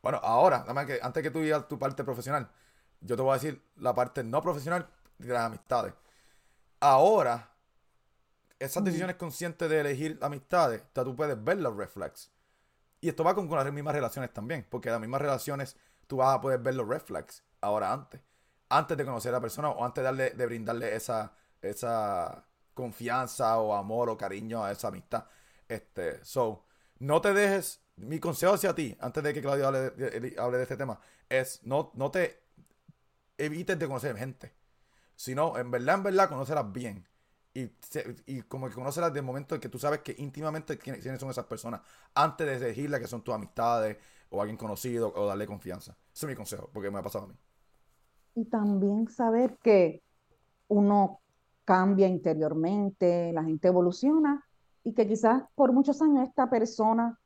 [0.03, 2.50] Bueno, ahora, nada más que antes que tú digas tu parte profesional,
[3.00, 5.94] yo te voy a decir la parte no profesional de las amistades.
[6.81, 7.50] Ahora,
[8.59, 12.31] esas decisiones conscientes de elegir amistades, tú puedes ver los reflex.
[13.00, 15.76] Y esto va con, las mismas relaciones también, porque las mismas relaciones
[16.07, 18.20] tú vas a poder ver los reflex ahora antes.
[18.68, 23.59] Antes de conocer a la persona o antes de, darle, de brindarle esa, esa confianza
[23.59, 25.24] o amor o cariño a esa amistad.
[25.68, 26.64] Este, so,
[26.98, 30.98] no te dejes mi consejo hacia ti, antes de que Claudio hable de, este tema,
[31.28, 32.42] es no, no te
[33.38, 34.52] evites de conocer gente.
[35.16, 37.06] Sino, en verdad, en verdad, conocerlas bien.
[37.52, 37.70] Y,
[38.26, 41.44] y como que conocerlas el momento en que tú sabes que íntimamente quiénes son esas
[41.44, 41.83] personas.
[42.14, 43.98] Antes de decirle que son tus amistades
[44.30, 45.96] o alguien conocido o darle confianza.
[46.12, 47.35] Ese es mi consejo, porque me ha pasado a mí.
[48.37, 50.02] Y también saber que
[50.68, 51.20] uno
[51.64, 54.44] cambia interiormente, la gente evoluciona
[54.83, 57.18] y que quizás por muchos años esta persona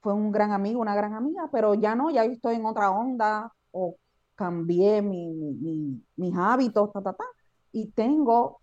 [0.00, 3.52] fue un gran amigo, una gran amiga, pero ya no, ya estoy en otra onda
[3.70, 3.96] o
[4.34, 7.24] cambié mis hábitos, ta, ta, ta,
[7.70, 8.60] y tengo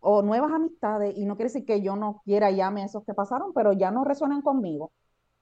[0.00, 3.52] o nuevas amistades, y no quiere decir que yo no quiera llame esos que pasaron,
[3.52, 4.92] pero ya no resuenan conmigo,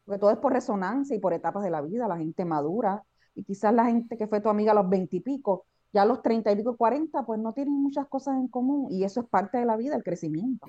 [0.05, 3.45] porque todo es por resonancia y por etapas de la vida, la gente madura, y
[3.45, 6.77] quizás la gente que fue tu amiga a los veintipico, ya los treinta y pico,
[6.77, 9.95] cuarenta, pues no tienen muchas cosas en común, y eso es parte de la vida,
[9.95, 10.67] el crecimiento.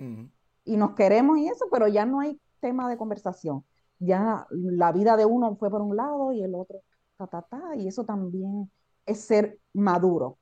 [0.64, 3.66] Y nos queremos y eso, pero ya no hay tema de conversación.
[3.98, 6.82] Ya la vida de uno fue por un lado y el otro,
[7.18, 8.70] ta, ta, ta, y eso también
[9.08, 10.38] es ser maduro,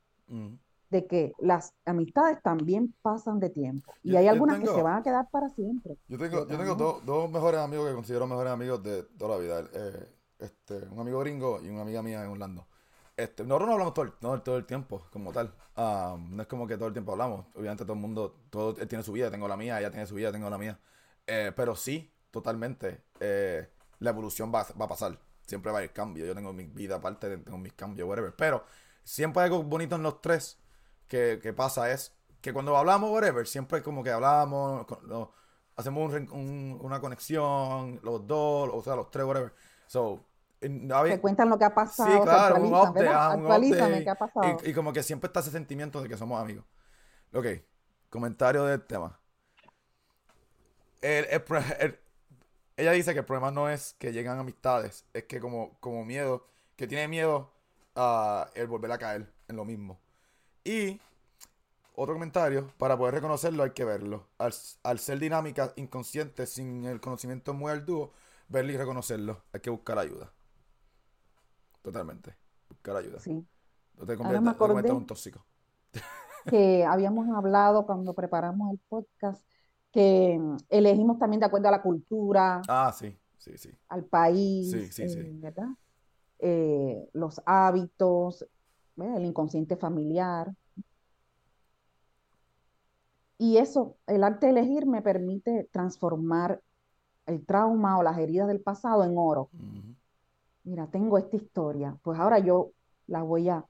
[0.89, 5.03] de que las amistades también pasan de tiempo, y hay algunas que se van a
[5.03, 5.97] quedar para siempre.
[6.09, 9.61] Yo tengo, yo tengo dos, mejores amigos que considero mejores amigos de toda la vida,
[9.73, 10.07] eh,
[10.39, 12.67] este, un amigo gringo y una amiga mía en Orlando.
[13.15, 15.54] Este, nosotros no hablamos todo el, todo el tiempo, como tal.
[15.76, 17.45] Ah, no es como que todo el tiempo hablamos.
[17.56, 20.15] Obviamente todo el mundo, todo él tiene su vida, tengo la mía, ella tiene su
[20.15, 20.80] vida, tengo la mía.
[21.28, 23.06] Eh, pero sí, totalmente.
[23.19, 25.19] Eh, la evolución va, a pasar.
[25.45, 26.26] Siempre va a haber cambio.
[26.26, 28.34] Yo tengo mi vida aparte, tengo mis cambios, whatever.
[28.36, 28.65] Pero
[29.04, 30.60] siempre hay algo bonito en los tres
[31.08, 34.86] que, pasa es que cuando hablamos, whatever, siempre como que hablamos,
[35.76, 39.54] hacemos una conexión, los dos, o sea, los tres, whatever.
[39.88, 40.26] So,
[40.69, 42.12] te cuentan lo que ha pasado.
[42.12, 44.58] Sí, claro, un update, qué ha pasado.
[44.63, 46.65] Y, como que siempre está ese sentimiento de que somos amigos.
[47.34, 47.47] Ok,
[48.10, 49.19] comentario del tema.
[51.02, 51.99] el,
[52.78, 56.47] ella dice que el problema no es que llegan amistades, es que como, como miedo,
[56.76, 57.52] que tiene miedo
[57.95, 59.99] a el volver a caer en lo mismo.
[60.63, 60.99] Y
[61.95, 64.28] otro comentario, para poder reconocerlo hay que verlo.
[64.38, 68.13] Al, ser dinámica, inconsciente, sin el conocimiento muy dúo,
[68.47, 70.32] verlo y reconocerlo, hay que buscar ayuda.
[71.83, 72.35] Totalmente.
[72.67, 73.19] Buscar ayuda.
[73.19, 73.45] Sí.
[73.95, 75.45] No te conviertas en un tóxico.
[76.45, 79.45] Que habíamos hablado cuando preparamos el podcast
[79.91, 82.61] que elegimos también de acuerdo a la cultura.
[82.67, 83.69] Ah, sí, sí, sí.
[83.89, 85.69] Al país, eh, ¿verdad?
[86.39, 88.45] Eh, los hábitos,
[88.97, 90.51] el inconsciente familiar.
[93.37, 96.61] Y eso, el arte de elegir me permite transformar
[97.25, 99.49] el trauma o las heridas del pasado en oro.
[100.63, 102.71] Mira, tengo esta historia, pues ahora yo
[103.08, 103.65] la voy a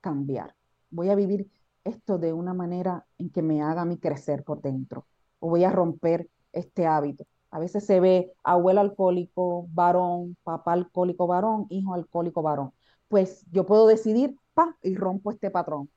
[0.00, 0.54] cambiar.
[0.90, 1.50] Voy a vivir
[1.84, 5.06] esto de una manera en que me haga a mí crecer por dentro
[5.40, 7.26] o voy a romper este hábito.
[7.50, 12.72] A veces se ve abuelo alcohólico, varón, papá alcohólico, varón, hijo alcohólico, varón.
[13.08, 15.90] pues yo puedo decidir, pa, y rompo este patrón.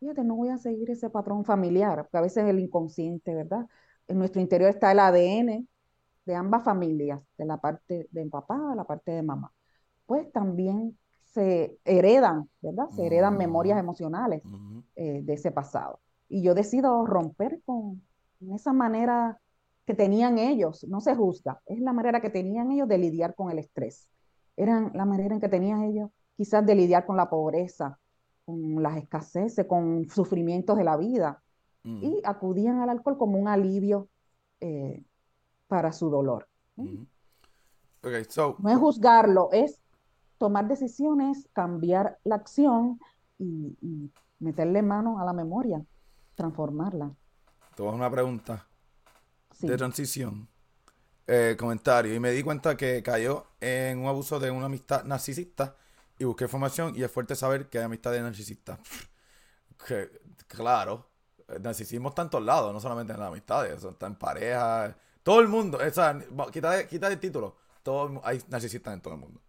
[0.00, 3.66] Fíjate, no voy a seguir ese patrón familiar, porque a veces el inconsciente, ¿verdad?
[4.08, 5.66] En nuestro interior está el ADN
[6.26, 9.52] de ambas familias, de la parte de papá, de la parte de mamá.
[10.06, 12.88] Pues también se heredan, ¿verdad?
[12.90, 14.42] Se heredan memorias emocionales
[14.94, 15.98] eh, de ese pasado.
[16.28, 18.02] Y yo decido romper con
[18.54, 19.40] esa manera
[19.84, 23.50] que tenían ellos, no se juzga, es la manera que tenían ellos de lidiar con
[23.50, 24.08] el estrés.
[24.56, 27.98] Eran la manera en que tenían ellos quizás de lidiar con la pobreza,
[28.44, 31.40] con las escaseces, con sufrimientos de la vida.
[31.86, 34.08] Y acudían al alcohol como un alivio
[34.58, 35.04] eh,
[35.68, 36.48] para su dolor.
[38.58, 39.83] no es juzgarlo, es
[40.38, 43.00] tomar decisiones, cambiar la acción
[43.38, 45.82] y, meterle mano a la memoria,
[46.34, 47.12] transformarla.
[47.74, 48.66] Te una pregunta
[49.60, 50.48] de transición.
[51.26, 52.14] Eh, comentario.
[52.14, 55.74] Y me di cuenta que cayó en un abuso de una amistad narcisista
[56.18, 58.78] y busqué información y es fuerte saber que hay amistades narcisistas.
[59.86, 60.10] que,
[60.46, 61.08] claro,
[61.48, 65.40] el narcisismo está en todos lados, no solamente en las amistades, está en pareja, todo
[65.40, 65.78] el mundo.
[65.78, 66.18] O sea,
[66.52, 67.56] quita, el título.
[67.82, 69.40] Todo, hay narcisistas en todo el mundo.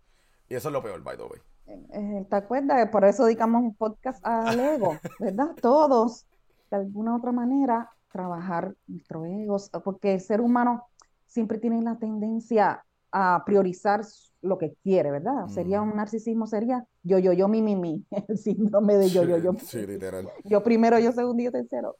[0.56, 1.41] Y eso es lo peor, by the way.
[1.68, 2.88] Eh, ¿Te acuerdas?
[2.88, 5.54] Por eso dedicamos un podcast al ego, ¿verdad?
[5.62, 6.26] Todos,
[6.72, 10.86] de alguna u otra manera, trabajar nuestro ego, porque el ser humano
[11.26, 14.06] siempre tiene la tendencia a priorizar
[14.41, 15.50] lo que quiere, ¿verdad?
[15.50, 19.38] Sería un narcisismo, sería yo, yo, yo, mi, mi, mi, el síndrome de yo, yo,
[19.38, 19.56] yo.
[19.62, 20.30] Sí, literal.
[20.46, 21.98] Yo primero, yo segundo, yo tercero.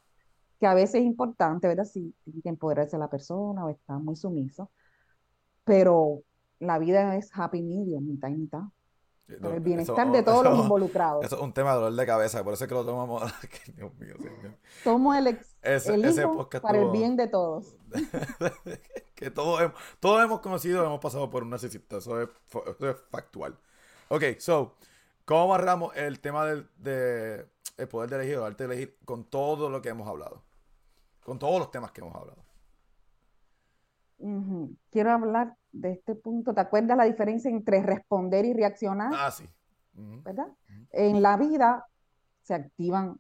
[0.62, 1.84] Que a veces es importante, ¿verdad?
[1.84, 4.72] Sí, tiene que empoderarse la persona o está muy sumiso,
[5.66, 6.24] pero
[6.60, 8.62] la vida es happy medium, mitad y mitad.
[9.28, 11.26] el bienestar de todos los involucrados.
[11.26, 13.24] Eso es un tema de dolor de cabeza, por eso es que lo tomamos.
[13.76, 14.16] Dios mío,
[14.84, 15.56] Tomo el, ex,
[16.62, 17.76] para el bien de todos.
[19.16, 22.30] que todos hemos, todos hemos conocido, hemos pasado por un narcisista, eso es,
[23.10, 23.58] factual.
[24.10, 24.76] Ok, so,
[25.26, 28.98] ¿cómo amarramos el tema del de, el poder de elegir o el arte de elegir
[29.06, 30.44] con todo lo que hemos hablado?
[31.24, 32.45] Con todos los temas que hemos hablado.
[34.90, 36.54] Quiero hablar de este punto.
[36.54, 39.12] ¿Te acuerdas la diferencia entre responder y reaccionar?
[39.14, 39.48] Ah, sí.
[39.94, 40.48] ¿Verdad?
[40.92, 41.86] En la vida
[42.42, 43.20] se activan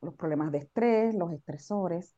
[0.00, 2.14] los problemas de estrés, los estresores,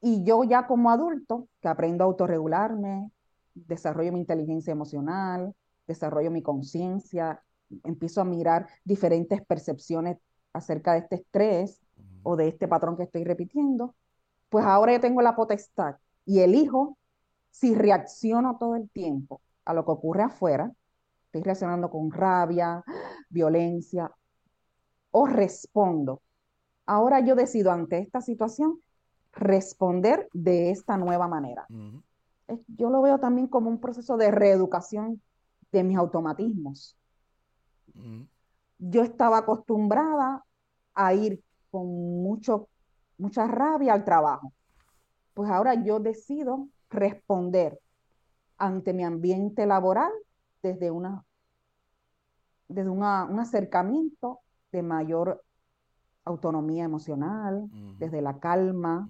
[0.00, 3.10] y yo ya como adulto, que aprendo a autorregularme,
[3.54, 5.54] desarrollo mi inteligencia emocional,
[5.86, 7.42] desarrollo mi conciencia,
[7.84, 10.18] empiezo a mirar diferentes percepciones
[10.52, 11.80] acerca de este estrés
[12.24, 13.94] o de este patrón que estoy repitiendo,
[14.48, 16.98] pues ahora yo tengo la potestad y elijo
[17.52, 20.72] si reacciono todo el tiempo a lo que ocurre afuera,
[21.26, 22.82] estoy reaccionando con rabia,
[23.28, 24.10] violencia,
[25.12, 26.22] o respondo.
[26.86, 28.82] Ahora yo decido ante esta situación
[29.32, 31.66] responder de esta nueva manera.
[32.66, 35.22] Yo lo veo también como un proceso de reeducación
[35.70, 36.96] de mis automatismos.
[38.78, 40.44] Yo estaba acostumbrada
[40.94, 42.68] a ir con mucho,
[43.18, 44.52] mucha rabia al trabajo.
[45.34, 47.78] Pues ahora yo decido responder
[48.58, 50.12] ante mi ambiente laboral
[50.62, 51.24] desde, una,
[52.68, 55.42] desde un acercamiento de mayor
[56.24, 59.08] autonomía emocional, desde la calma.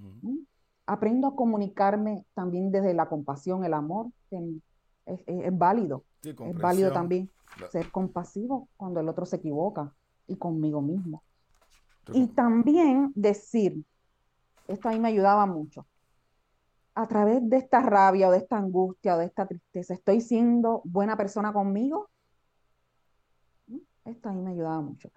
[0.86, 4.40] Aprendo a comunicarme también desde la compasión, el amor, que
[5.06, 6.04] es, válido.
[6.22, 7.30] es válido también
[7.70, 9.92] ser compasivo cuando el otro se equivoca
[10.26, 11.22] y conmigo mismo.
[12.12, 13.84] Y también decir,
[14.66, 15.86] esto a mí me ayudaba mucho,
[16.94, 20.83] a través de esta rabia o de esta angustia o de esta tristeza, ¿estoy siendo
[20.85, 22.11] buena persona conmigo?
[24.05, 25.11] Esto a mí me ayudaba mucho.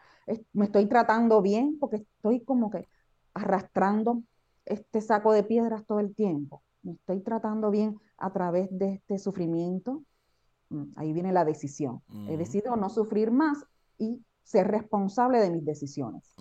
[0.53, 2.87] Me estoy tratando bien porque estoy como que
[3.33, 4.21] arrastrando
[4.65, 6.63] este saco de piedras todo el tiempo.
[6.83, 10.03] Me estoy tratando bien a través de este sufrimiento.
[10.69, 12.01] Mm, ahí viene la decisión.
[12.27, 13.65] He decidido no sufrir más
[13.97, 16.35] y ser responsable de mis decisiones.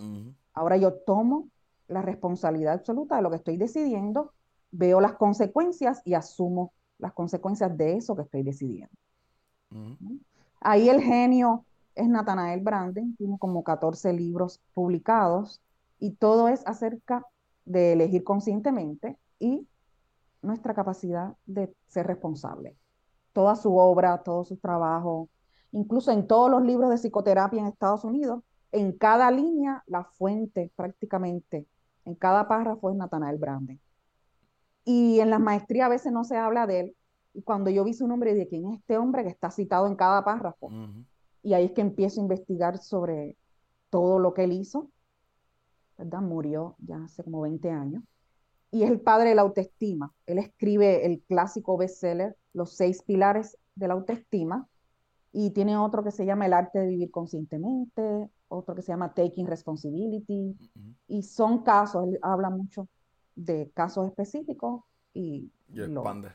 [0.53, 1.49] Ahora yo tomo
[1.87, 4.34] la responsabilidad absoluta de lo que estoy decidiendo
[4.77, 8.93] veo las consecuencias y asumo las consecuencias de eso que estoy decidiendo.
[10.61, 11.65] Ahí el genio
[11.95, 15.61] es Nathanael Branden, tiene como 14 libros publicados
[15.99, 17.25] y todo es acerca
[17.65, 19.67] de elegir conscientemente y
[20.41, 22.75] nuestra capacidad de ser responsable.
[23.33, 25.29] Toda su obra, todo su trabajo,
[25.71, 30.71] incluso en todos los libros de psicoterapia en Estados Unidos, en cada línea, la fuente
[30.75, 31.65] prácticamente,
[32.05, 33.79] en cada párrafo es Nathanael Branden.
[34.85, 36.95] Y en las maestrías a veces no se habla de él.
[37.33, 39.95] Y cuando yo vi su nombre, dije, ¿quién es este hombre que está citado en
[39.95, 40.69] cada párrafo?
[41.43, 43.35] Y ahí es que empiezo a investigar sobre
[43.89, 44.89] todo lo que él hizo.
[45.97, 46.21] ¿verdad?
[46.21, 48.03] Murió ya hace como 20 años.
[48.71, 50.13] Y es el padre de la autoestima.
[50.25, 54.67] Él escribe el clásico bestseller, Los seis pilares de la autoestima.
[55.31, 59.13] Y tiene otro que se llama El arte de vivir conscientemente, otro que se llama
[59.13, 60.57] Taking Responsibility.
[61.07, 62.87] Y son casos, él habla mucho
[63.35, 64.83] de casos específicos
[65.13, 66.31] y, Y expande.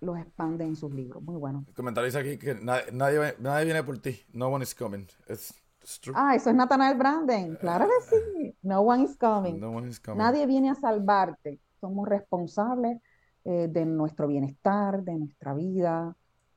[0.00, 1.22] los expande en sus libros.
[1.22, 1.64] Muy bueno.
[1.68, 4.20] El comentario dice aquí que nadie, nadie, nadie viene por ti.
[4.32, 5.06] No one is coming.
[5.28, 6.14] It's, it's true.
[6.16, 7.56] Ah, eso es Nathanael Branden.
[7.56, 8.56] Claro que sí.
[8.62, 9.58] No one is coming.
[9.60, 10.18] No one is coming.
[10.18, 11.60] Nadie viene a salvarte.
[11.80, 13.00] Somos responsables
[13.44, 16.16] eh, de nuestro bienestar, de nuestra vida,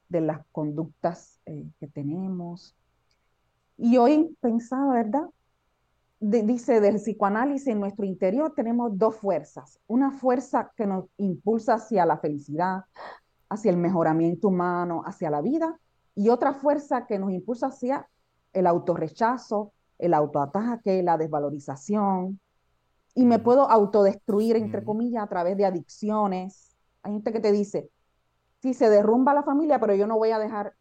[0.10, 2.76] de las conductas eh, que tenemos.
[3.78, 5.30] Y hoy pensaba, ¿verdad?
[6.22, 9.80] De- dice del psicoanálisis en nuestro interior tenemos dos fuerzas.
[9.88, 12.84] Una fuerza que nos impulsa hacia la felicidad,
[13.50, 15.80] hacia el mejoramiento humano, hacia la vida,
[16.16, 18.10] y otra fuerza que nos impulsa hacia
[18.52, 22.40] el autorrechazo, el autoataque, la desvalorización.
[23.16, 23.44] Y me Ujú.
[23.46, 24.88] puedo autodestruir, entre Ujú.
[24.88, 26.76] comillas, a través de adicciones.
[27.02, 27.90] Hay gente que te dice,
[28.62, 30.74] sí, se derrumba la familia, pero yo no voy a dejar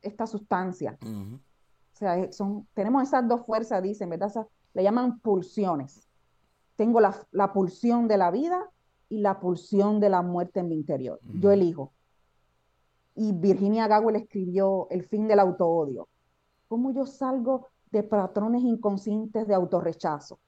[0.00, 0.98] esta sustancia.
[1.02, 4.28] O sea, eh, son, tenemos esas dos fuerzas, dicen, ¿verdad?
[4.28, 6.08] Esas- le llaman pulsiones.
[6.76, 8.70] Tengo la, la pulsión de la vida
[9.08, 11.20] y la pulsión de la muerte en mi interior.
[11.22, 11.50] Yo Ujú.
[11.50, 11.92] elijo.
[13.14, 16.08] Y Virginia Gawel escribió El fin del autoodio.
[16.68, 20.40] ¿Cómo yo salgo de patrones inconscientes de autorrechazo?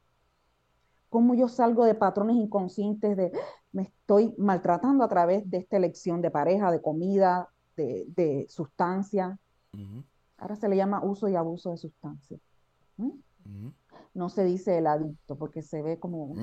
[1.11, 3.31] ¿Cómo yo salgo de patrones inconscientes de
[3.73, 9.39] me estoy maltratando a través de esta elección de pareja, de comida, de, de sustancia?
[10.39, 12.39] Ahora se le llama uso y abuso de sustancia.
[12.97, 13.11] ¿Mm?
[14.15, 16.41] No se dice el adicto porque se ve como Ujú.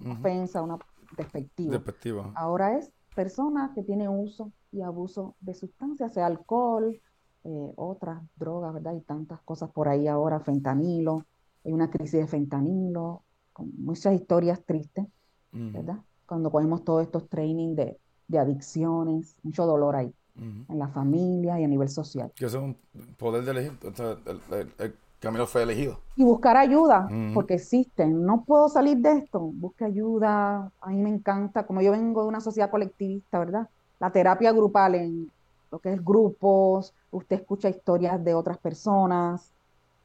[0.00, 0.78] una ofensa, una
[1.16, 1.72] despectiva.
[1.72, 2.32] Despectivo.
[2.36, 7.00] Ahora es persona que tiene uso y abuso de sustancias, sea alcohol,
[7.44, 8.92] eh, otras drogas, ¿verdad?
[8.94, 11.24] Hay tantas cosas por ahí ahora, fentanilo,
[11.64, 15.06] hay una crisis de fentanilo, con muchas historias tristes.
[15.50, 15.96] ¿verdad?
[16.26, 17.98] Cuando cogemos todos estos training de,
[18.28, 22.30] de adicciones, mucho dolor ahí, en la familia y a nivel social.
[22.36, 22.76] Que es un
[23.16, 23.72] poder de elegir.
[23.82, 26.00] Entonces, el, el- el camino fue elegido.
[26.16, 28.24] Y buscar ayuda, porque existen.
[28.24, 29.40] No puedo salir de esto.
[29.40, 30.70] Busque ayuda.
[30.80, 33.68] A mí me encanta, como yo vengo de una sociedad colectivista, ¿verdad?
[33.98, 35.30] La terapia grupal en
[35.70, 39.52] lo que es grupos, usted escucha historias de otras personas,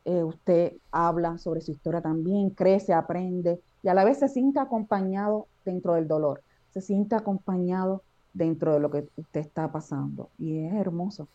[0.06, 4.60] eh, usted habla sobre su historia también, crece, aprende y a la vez se siente
[4.60, 6.42] acompañado dentro del dolor,
[6.74, 8.04] se siente acompañado
[8.34, 11.28] dentro de lo que usted está pasando y es hermoso.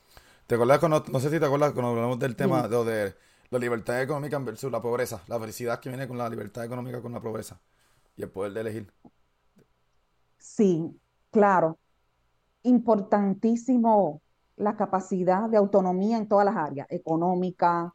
[0.47, 3.15] ¿Te acuerdas cuando, no sé si te acuerdas cuando hablamos del tema lo de
[3.51, 7.13] la libertad económica versus la pobreza, la felicidad que viene con la libertad económica con
[7.13, 7.61] la pobreza.
[8.17, 8.93] Y el poder de elegir?
[10.39, 11.79] Sí, claro.
[12.63, 14.21] Importantísimo
[14.57, 17.93] la capacidad de autonomía en todas las áreas, económica,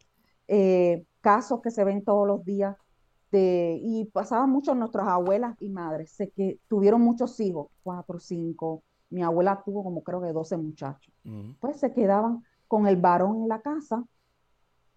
[0.48, 2.76] eh, casos que se ven todos los días
[3.32, 8.84] de, y pasaban mucho nuestras abuelas y madres, sé que tuvieron muchos hijos, cuatro, cinco,
[9.10, 11.14] mi abuela tuvo como creo que 12 muchachos,
[11.60, 14.04] pues se quedaban con el varón en la casa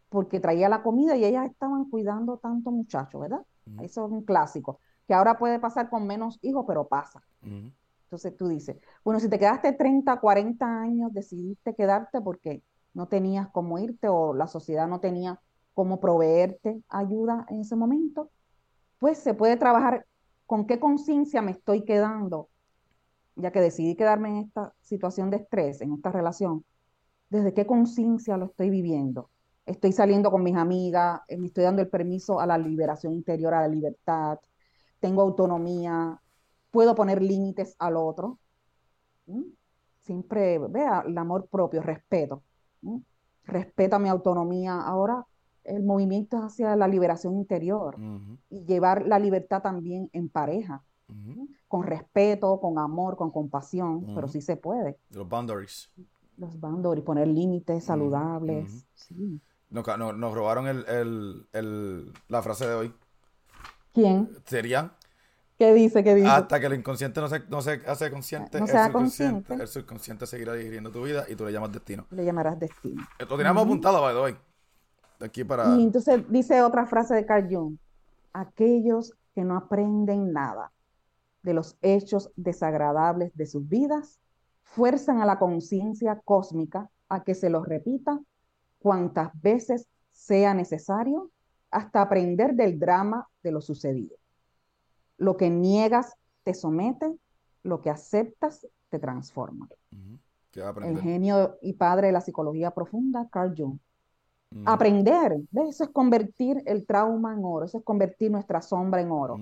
[0.09, 3.45] porque traía la comida y ellas estaban cuidando tantos muchachos, ¿verdad?
[3.67, 3.85] Ujú.
[3.85, 7.23] Eso es un clásico, que ahora puede pasar con menos hijos, pero pasa.
[7.43, 7.73] Ujú.
[8.05, 12.63] Entonces tú dices, bueno, si te quedaste 30, 40 años, decidiste quedarte porque
[12.95, 15.41] no tenías cómo irte o la sociedad no tenía
[15.75, 18.31] cómo proveerte ayuda en ese momento,
[18.99, 20.07] pues se puede trabajar
[20.47, 22.49] con qué conciencia me estoy quedando,
[23.35, 26.65] ya que decidí quedarme en esta situación de estrés, en esta relación,
[27.29, 29.29] desde qué conciencia lo estoy viviendo.
[29.67, 33.53] Estoy saliendo con mis amigas, eh, me estoy dando el permiso a la liberación interior,
[33.53, 34.39] a la libertad,
[35.01, 36.21] tengo autonomía,
[36.71, 38.39] puedo poner límites al otro.
[39.27, 39.45] ¿m?
[39.99, 42.45] Siempre, vea, el amor propio, respeto.
[42.83, 43.03] ¿m?
[43.45, 44.81] Respeta mi autonomía.
[44.81, 45.27] Ahora
[45.65, 48.39] el movimiento es hacia la liberación interior Ujú.
[48.51, 51.41] y llevar la libertad también en pareja, Ujú.
[51.41, 51.49] ¿m?
[51.67, 54.29] con respeto, con amor, con compasión, pero Ujú.
[54.29, 54.97] sí se puede.
[55.11, 55.91] Los boundaries.
[56.37, 58.87] Los boundaries, poner límites saludables.
[58.95, 59.41] Sí.
[59.71, 62.95] Nos, ca- no- nos robaron el, el- el- la frase de hoy.
[63.93, 64.31] ¿Quién?
[64.45, 64.93] Sería
[65.59, 66.05] ¿Qué dice?
[66.05, 66.29] ¿Qué dice?
[66.29, 69.55] hasta que el inconsciente no se, no se hace consciente, No el, subconsciente, consciente.
[69.63, 72.07] el subconsciente seguirá dirigiendo tu vida y tú le llamas destino.
[72.11, 73.03] Le llamarás destino.
[73.19, 74.37] Lo teníamos apuntado, by the way.
[75.21, 75.75] Aquí para...
[75.77, 77.77] Y entonces dice otra frase de Carl Jung,
[78.35, 80.73] aquellos que no aprenden nada
[81.43, 84.19] de los hechos desagradables de sus vidas,
[84.63, 88.21] fuerzan a la conciencia cósmica a que se los repita
[88.87, 91.33] cuantas veces sea necesario
[91.73, 94.15] hasta aprender del drama de lo sucedido.
[95.19, 96.15] Lo que niegas
[96.45, 97.13] te somete,
[97.65, 99.69] lo que aceptas te transforma.
[99.91, 100.21] Ujú.
[100.53, 101.03] Que va a El aprender.
[101.03, 103.77] genio y padre de la psicología profunda, Carl Jung.
[104.65, 105.71] Aprender, ¿ves?
[105.71, 109.37] Eso es convertir el trauma en oro, eso es convertir nuestra sombra en oro.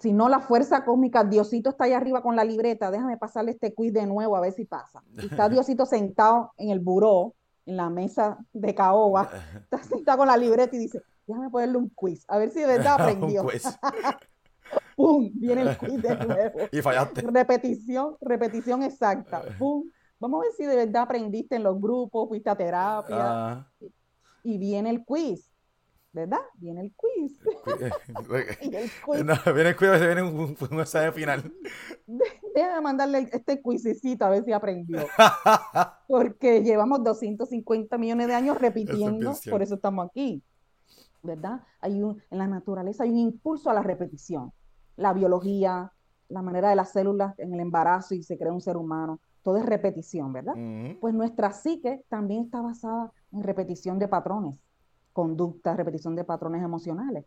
[0.00, 3.74] Si no, la fuerza cósmica, Diosito está ahí arriba con la libreta, déjame pasarle este
[3.74, 5.02] quiz de nuevo a ver si pasa.
[5.16, 7.34] Y está Diosito sentado en el buró,
[7.66, 9.28] en la mesa de caoba,
[9.70, 12.66] está sentado con la libreta y dice, déjame ponerle un quiz, a ver si de
[12.66, 13.44] verdad aprendió.
[14.94, 15.30] ¡Pum!
[15.34, 16.58] Viene el quiz de nuevo.
[16.70, 17.22] y fallaste.
[17.22, 19.42] Repetición, repetición exacta.
[19.58, 19.84] ¡Pum!
[20.20, 23.16] Vamos a ver si de verdad aprendiste en los grupos, fuiste a terapia.
[23.18, 23.70] Ah.
[24.42, 25.50] Y viene el quiz.
[26.12, 26.38] ¿Verdad?
[26.54, 27.38] Viene el quiz.
[28.60, 29.24] viene el quiz.
[29.24, 31.52] No, viene el quiz, viene un, un, examen final.
[32.54, 34.98] Déjame mandarle este quizcito a ver si aprendió.
[36.08, 40.42] Porque llevamos 250 millones de años repitiendo, por eso estamos aquí.
[41.22, 41.60] ¿Verdad?
[41.80, 44.52] Hay un, en la naturaleza hay un impulso a la repetición.
[44.96, 45.92] La biología,
[46.28, 49.56] la manera de las células en el embarazo y se crea un ser humano, todo
[49.56, 50.54] es repetición, ¿verdad?
[51.00, 54.54] Pues nuestra psique también está basada en repetición de patrones,
[55.18, 57.24] conductas, repetición de patrones emocionales.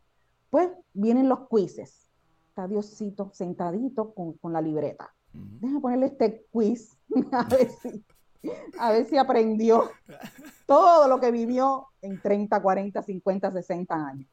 [0.50, 2.10] Pues vienen los quizzes.
[2.48, 5.14] Está Diosito sentadito con, la libreta.
[5.34, 6.98] Déjame ponerle este quiz
[7.34, 8.06] a ver, si,
[8.80, 9.90] a ver si aprendió
[10.66, 14.30] todo lo que vivió en 30, 40, 50, 60 años.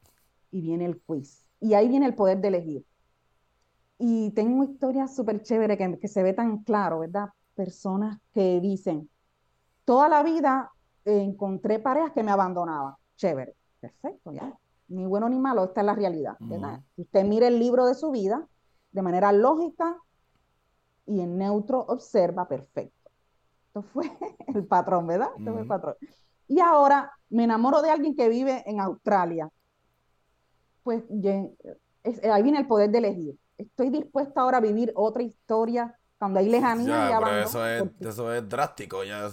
[0.51, 1.45] Y viene el quiz.
[1.59, 2.85] Y ahí viene el poder de elegir.
[3.97, 7.27] Y tengo una historia súper chévere que, que, se ve tan claro, ¿verdad?
[7.55, 9.09] Personas que dicen,
[9.83, 10.71] toda la vida
[11.03, 12.95] encontré parejas que me abandonaban.
[13.19, 14.57] Chévere, perfecto, ya.
[14.87, 16.37] Ni bueno ni malo, esta es la realidad.
[16.95, 18.47] usted mire el libro de su vida
[18.91, 19.97] de manera lógica
[21.05, 23.11] y en neutro observa, perfecto.
[23.67, 24.09] Esto fue
[24.55, 25.29] el patrón, ¿verdad?
[25.37, 25.95] Esto fue el patrón.
[26.47, 29.49] Y ahora me enamoro de alguien que vive en Australia.
[30.83, 33.37] Pues ahí viene el poder de elegir.
[33.57, 37.19] Estoy dispuesta ahora a vivir otra historia cuando hay lejanía.
[37.19, 39.03] Ya, eso, es, eso es drástico.
[39.03, 39.29] Ya.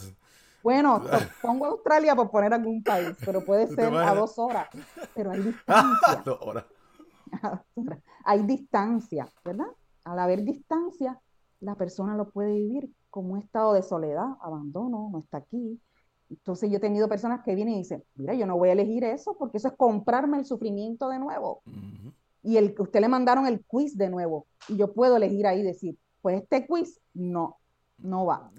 [0.66, 1.00] Bueno,
[1.42, 4.68] pongo Australia por poner algún país, pero puede ser a dos horas.
[5.14, 6.22] Pero hay distancia.
[6.24, 6.64] dos horas.
[8.24, 9.68] hay distancia, ¿verdad?
[10.02, 11.20] Al haber distancia,
[11.60, 15.80] la persona lo puede vivir como un estado de soledad, abandono, no está aquí.
[16.30, 19.04] Entonces yo he tenido personas que vienen y dicen, mira, yo no voy a elegir
[19.04, 21.62] eso porque eso es comprarme el sufrimiento de nuevo.
[22.42, 25.96] Y el, usted le mandaron el quiz de nuevo y yo puedo elegir ahí decir,
[26.22, 27.58] pues este quiz no,
[27.98, 28.50] no va.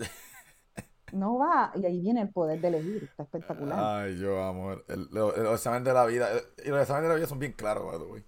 [1.13, 3.79] No va, y ahí viene el poder de elegir, está espectacular.
[3.79, 4.71] Ay, yo amo.
[5.11, 6.27] los exámenes de la vida,
[6.65, 8.23] y los exámenes de la vida son bien claros, güey.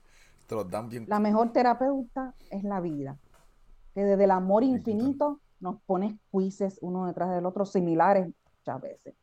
[0.47, 3.17] Te los dan bien La mejor terapeuta es la vida,
[3.93, 8.27] que desde el amor infinito nos pone quizzes uno detrás del otro, similares
[8.59, 9.15] muchas veces.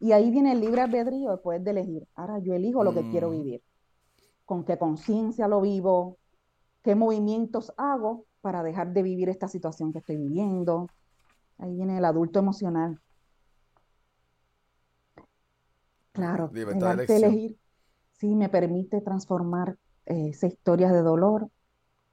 [0.00, 2.06] Y ahí viene el libre albedrío, el poder de elegir.
[2.14, 3.32] Ahora yo elijo lo que quiero mm.
[3.32, 3.62] vivir.
[4.44, 6.18] Con qué conciencia lo vivo,
[6.82, 10.88] qué movimientos hago para dejar de vivir esta situación que estoy viviendo,
[11.58, 13.00] Ahí viene el adulto emocional.
[16.12, 17.56] Claro, el arte elegir
[18.12, 21.48] sí me permite transformar eh, esas historias de dolor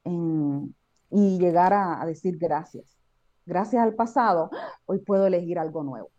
[0.04, 2.98] y llegar a, decir gracias.
[3.46, 4.52] Gracias al pasado,
[4.86, 6.12] hoy puedo elegir algo nuevo.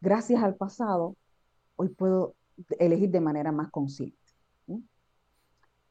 [0.00, 1.16] Gracias al pasado,
[1.76, 2.34] hoy puedo
[2.78, 4.18] elegir de manera más consciente.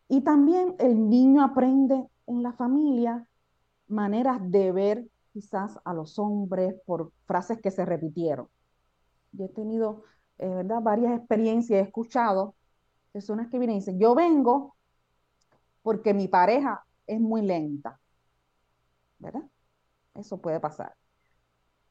[0.08, 3.28] Y también el niño aprende en la familia
[3.88, 8.48] maneras de ver quizás a los hombres por frases que se repitieron.
[9.32, 10.04] Yo he tenido,
[10.38, 10.82] eh, ¿verdad?
[10.82, 12.56] Varias experiencias, he escuchado
[13.12, 14.76] personas que vienen y dicen, yo vengo
[15.82, 18.00] porque mi pareja es muy lenta,
[19.20, 19.44] ¿verdad?
[20.16, 20.96] Eso puede pasar.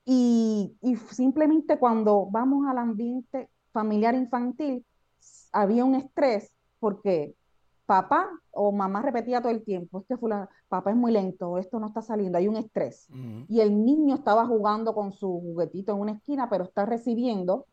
[0.05, 4.85] Y, y simplemente cuando vamos al ambiente familiar infantil,
[5.53, 7.35] había un estrés porque
[7.89, 11.87] papá o mamá repetía todo el tiempo, este fulano, papá es muy lento, esto no
[11.87, 13.09] está saliendo, hay un estrés.
[13.49, 17.65] Y el niño estaba jugando con su juguetito en una esquina, pero está recibiendo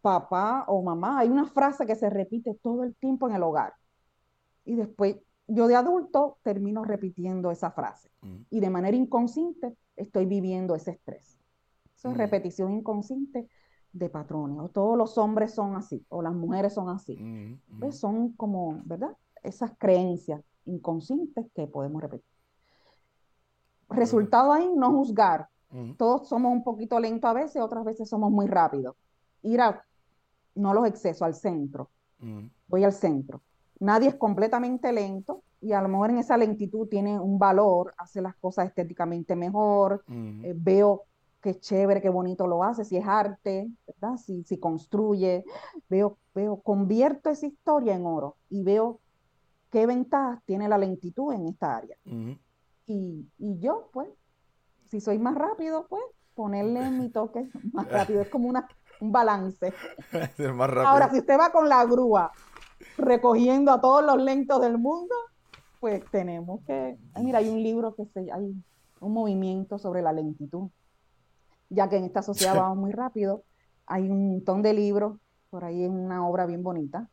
[0.00, 1.20] papá o mamá.
[1.20, 3.74] Hay una frase que se repite todo el tiempo en el hogar.
[4.64, 8.10] Y después yo de adulto termino repitiendo esa frase.
[8.50, 11.38] Y de manera inconsciente estoy viviendo ese estrés.
[11.94, 13.48] Eso es repetición inconsciente
[13.98, 17.58] de patrones, o todos los hombres son así, o las mujeres son así.
[17.78, 19.16] Pues son como, ¿verdad?
[19.42, 22.26] Esas creencias inconscientes que podemos repetir.
[23.88, 25.48] Resultado ahí, no juzgar.
[25.96, 28.96] Todos somos un poquito lentos a veces, otras veces somos muy rápidos.
[29.42, 29.84] Ir a,
[30.54, 31.90] no los excesos, al centro.
[32.68, 33.42] Voy al centro.
[33.78, 38.22] Nadie es completamente lento y a lo mejor en esa lentitud tiene un valor, hace
[38.22, 41.04] las cosas estéticamente mejor, eh, veo
[41.46, 44.16] qué chévere, qué bonito lo hace, si es arte, ¿verdad?
[44.16, 45.44] Si, si construye,
[45.88, 48.98] veo, veo, convierto esa historia en oro y veo
[49.70, 51.96] qué ventajas tiene la lentitud en esta área.
[52.88, 53.28] y,
[53.60, 54.08] yo, pues,
[54.86, 56.02] si soy más rápido, pues,
[56.34, 58.66] ponerle mi toque más rápido, es como una,
[59.00, 59.72] un balance.
[60.84, 62.32] Ahora, si usted va con la grúa
[62.98, 65.14] recogiendo a todos los lentos del mundo,
[65.78, 68.52] pues tenemos que, mira, hay un libro que se, hay
[68.98, 70.70] un movimiento sobre la lentitud,
[71.68, 73.44] ya que en esta sociedad vamos muy rápido,
[73.86, 75.18] hay un montón de libros
[75.50, 77.08] por ahí en una obra bien bonita.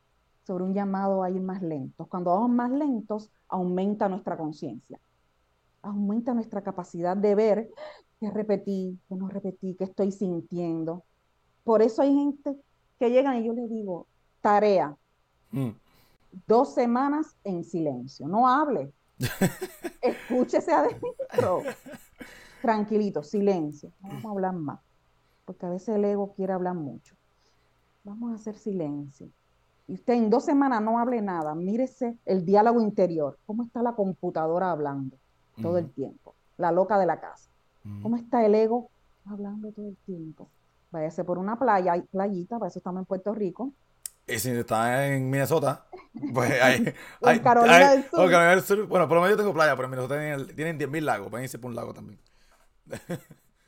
[0.46, 2.06] Sobre un llamado a ir más lentos.
[2.10, 5.00] Cuando vamos más lentos, aumenta nuestra conciencia,
[5.82, 7.70] aumenta nuestra capacidad de ver
[8.20, 11.06] qué repetí, qué no repetí, qué estoy sintiendo.
[11.64, 12.58] Por eso hay gente
[13.00, 14.08] que llegan y yo les digo,
[14.42, 14.98] tarea,
[15.52, 15.70] mm.
[16.48, 18.92] dos semanas en silencio, no hable,
[20.02, 21.62] escúchese adentro,
[22.64, 24.80] tranquilito, silencio, no vamos a hablar más,
[25.46, 27.14] porque a veces el ego quiere hablar mucho.
[28.06, 29.28] Vamos a hacer silencio
[29.88, 33.92] y usted en dos semanas no hable nada, mírese el diálogo interior, cómo está la
[33.92, 35.18] computadora hablando
[35.62, 37.50] todo el tiempo, la loca de la casa,
[38.02, 38.90] cómo está el ego
[39.26, 40.48] hablando todo el tiempo.
[40.90, 43.74] Váyase por una playa, hay playita, para eso estamos en Puerto Rico.
[44.26, 45.86] Y si está en Minnesota,
[46.34, 46.94] pues hay.
[47.42, 48.32] Carolina del Sur.
[48.32, 48.88] Carolina del Sur.
[48.88, 51.60] Bueno, por lo menos yo tengo playa, pero en Minnesota tienen, 10.000 lagos, pueden irse
[51.60, 52.20] por un lago también.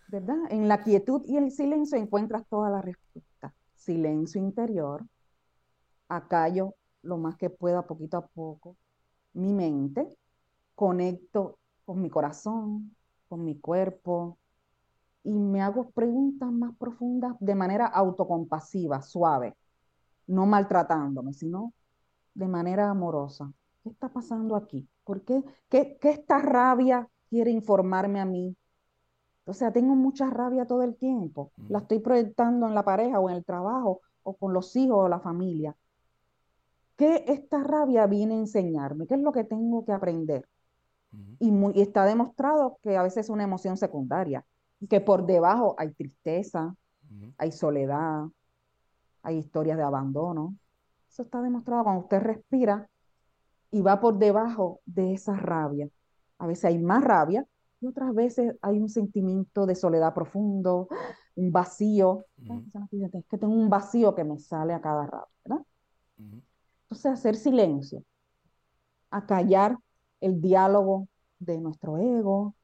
[0.07, 0.38] ¿Verdad?
[0.49, 3.53] En la quietud y el silencio encuentras toda la respuesta.
[3.76, 5.05] Silencio interior,
[6.07, 8.76] acallo lo más que pueda, poquito a poco,
[9.34, 10.07] mi mente,
[10.74, 12.95] conecto con mi corazón,
[13.28, 14.38] con mi cuerpo,
[15.24, 19.55] y me hago preguntas más profundas de manera autocompasiva, suave,
[20.28, 21.74] no maltratándome, sino
[22.34, 23.51] de manera amorosa.
[23.84, 24.88] ¿Qué está pasando aquí?
[25.03, 25.43] ¿Por qué?
[25.70, 28.55] ¿Qué, qué esta rabia quiere informarme a mí?
[29.46, 31.52] O sea, tengo mucha rabia todo el tiempo.
[31.70, 35.08] La estoy proyectando en la pareja o en el trabajo o con los hijos o
[35.08, 35.76] la familia.
[36.98, 39.06] ¿Qué esta rabia viene a enseñarme?
[39.06, 40.48] ¿Qué es lo que tengo que aprender?
[41.39, 44.46] y, está demostrado que a veces es una emoción secundaria,
[44.89, 46.76] que por debajo hay tristeza,
[47.38, 48.26] hay soledad,
[49.24, 50.56] hay historias de abandono.
[51.10, 52.89] Eso está demostrado cuando usted respira
[53.72, 55.89] y va por debajo de esa rabia.
[56.38, 57.46] A veces hay más rabia
[57.82, 60.88] y otras veces hay un sentimiento de soledad profundo,
[61.36, 62.26] un vacío.
[62.92, 65.66] Es que tengo un vacío que me sale a cada rato, ¿verdad?
[66.18, 68.04] Entonces, hacer silencio,
[69.10, 69.78] acallar
[70.22, 71.08] el diálogo
[71.40, 72.56] de nuestro ego,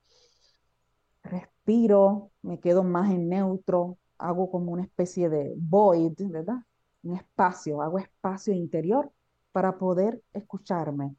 [1.23, 6.57] respiro, me quedo más en neutro, hago como una especie de void, ¿verdad?
[7.03, 9.11] Un espacio, hago espacio interior
[9.51, 11.15] para poder escucharme,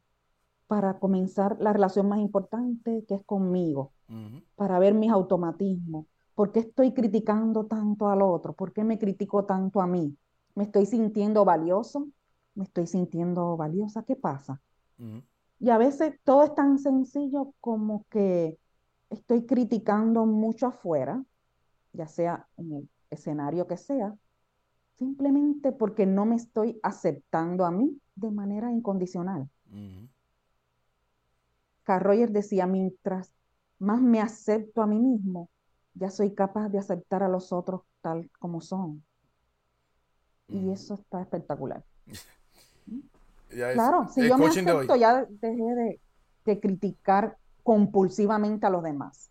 [0.67, 3.91] para comenzar la relación más importante que es conmigo,
[4.55, 6.05] para ver mis automatismos.
[6.35, 8.53] ¿Por qué estoy criticando tanto al otro?
[8.53, 10.15] ¿Por qué me critico tanto a mí?
[10.55, 12.07] ¿Me estoy sintiendo valioso?
[12.55, 14.61] me estoy sintiendo valiosa, ¿qué pasa?
[15.59, 18.57] Y a veces todo es tan sencillo como que
[19.09, 21.23] estoy criticando mucho afuera,
[21.93, 24.15] ya sea en el escenario que sea,
[24.97, 29.49] simplemente porque no me estoy aceptando a mí de manera incondicional.
[31.83, 33.33] Carl Rogers decía, mientras
[33.79, 35.49] más me acepto a mí mismo,
[35.93, 39.03] ya soy capaz de aceptar a los otros tal como son.
[40.47, 41.83] Y eso está espectacular.
[43.49, 45.99] claro, si yo me acepto, ya dejé
[46.45, 49.29] de, criticar compulsivamente a los demás.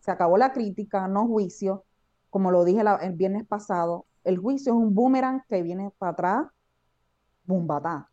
[0.00, 1.84] Se acabó la crítica, no juicio.
[2.30, 6.46] Como lo dije el viernes pasado, el juicio es un boomerang que viene para atrás,
[7.44, 8.10] bumbatá.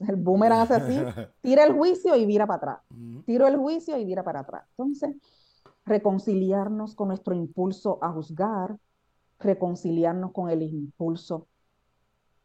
[0.00, 2.78] El boomerang hace así, tira el juicio y vira para atrás.
[3.26, 4.64] Tiro el juicio y vira para atrás.
[4.70, 5.16] Entonces,
[5.84, 8.78] reconciliarnos con nuestro impulso a juzgar,
[9.38, 11.46] reconciliarnos con el impulso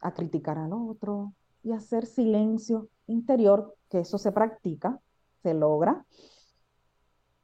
[0.02, 5.00] a criticar al otro, y hacer silencio interior, que eso se practica,
[5.44, 6.06] se logra,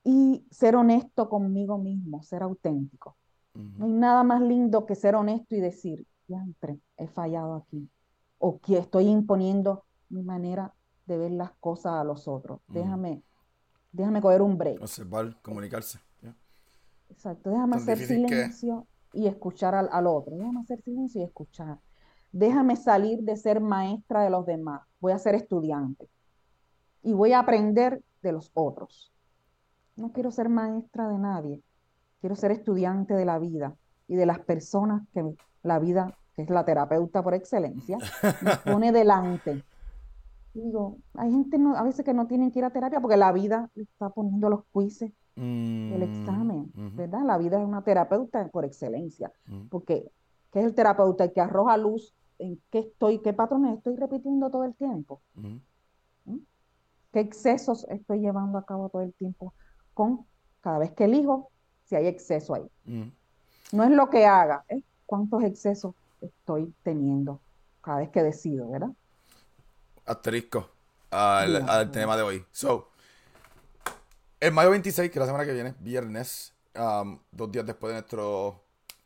[0.04, 3.18] y ser honesto conmigo mismo, ser auténtico.
[3.54, 7.90] No hay nada más lindo que ser honesto y decir, ya entré, he fallado aquí,
[8.38, 10.74] o que estoy imponiendo mi manera
[11.06, 12.60] de ver las cosas a los otros.
[12.68, 13.24] Déjame,
[13.92, 14.82] déjame coger un break.
[14.82, 16.00] Observar, comunicarse.
[17.10, 20.36] Exacto, déjame hacer silencio y escuchar al, al, otro.
[20.36, 21.80] Déjame hacer silencio y escuchar.
[22.32, 24.82] Déjame salir de ser maestra de los demás.
[25.00, 26.10] Voy a ser estudiante.
[27.04, 29.14] Y voy a aprender de los otros.
[29.96, 31.64] No quiero ser maestra de nadie.
[32.20, 33.76] Quiero ser estudiante de la vida
[34.08, 35.24] y de las personas que
[35.64, 37.98] la vida, que es la terapeuta por excelencia,
[38.42, 39.64] me pone delante.
[40.54, 43.70] digo, hay gente a veces que no tienen que ir a terapia porque la vida
[43.76, 47.24] le está poniendo los quizzes del examen, mm, ¿verdad?
[47.26, 49.68] La vida es una terapeuta por excelencia, mm.
[49.68, 50.10] porque
[50.52, 51.26] ¿qué es el terapeuta?
[51.26, 55.22] El que arroja luz en qué estoy, qué patrones estoy repitiendo todo el tiempo.
[55.36, 55.58] ¿Mm?
[57.12, 59.54] ¿Qué excesos estoy llevando a cabo todo el tiempo
[59.94, 60.26] con
[60.62, 61.50] cada vez que elijo
[61.86, 62.70] si hay exceso ahí?
[63.72, 67.42] No es lo que haga, es cuántos excesos estoy teniendo
[67.82, 68.90] cada vez que decido, ¿verdad?
[70.06, 70.70] Asterisco.
[71.12, 72.46] al, al tema de hoy.
[72.52, 72.90] So,
[74.40, 78.02] el mayo 26, que es la semana que viene, viernes, um, dos días después de
[78.02, 78.64] nuestro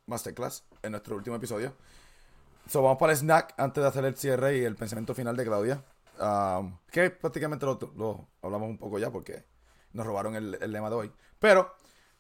[0.08, 1.74] masterclass, en nuestro último episodio.
[2.68, 5.46] So, vamos para el snack antes de hacer el cierre y el pensamiento final de
[5.46, 5.84] Claudia.
[6.20, 9.46] Um, que prácticamente lo, lo hablamos un poco ya porque
[9.94, 11.12] nos robaron el, el lema de hoy.
[11.40, 11.74] Pero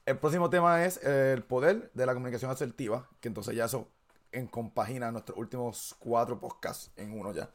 [0.05, 3.89] el próximo tema es el poder de la comunicación asertiva, que entonces ya eso
[4.31, 7.49] encompagina nuestros últimos cuatro podcasts en uno ya.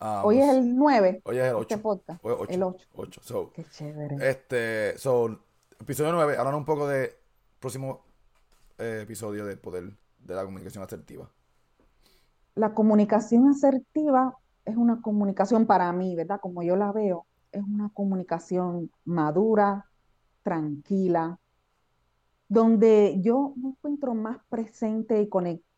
[0.00, 1.74] Um, Hoy es el 9, Hoy es el 8.
[1.74, 2.18] este.
[2.22, 2.52] Hoy es 8.
[2.52, 2.86] El 8.
[2.94, 3.20] 8.
[3.24, 4.16] So, Qué chévere.
[4.30, 5.40] este, so,
[5.80, 7.16] episodio 9, hablando un poco de
[7.58, 8.04] próximo
[8.78, 11.28] eh, episodio del poder de la comunicación asertiva.
[12.54, 16.40] La comunicación asertiva es una comunicación para mí, ¿verdad?
[16.40, 19.86] Como yo la veo, es una comunicación madura,
[20.42, 21.38] tranquila,
[22.48, 25.28] donde yo me encuentro más presente y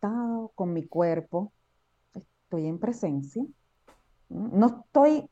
[0.00, 1.52] conectado con mi cuerpo.
[2.14, 3.44] Estoy en presencia.
[4.28, 5.28] No estoy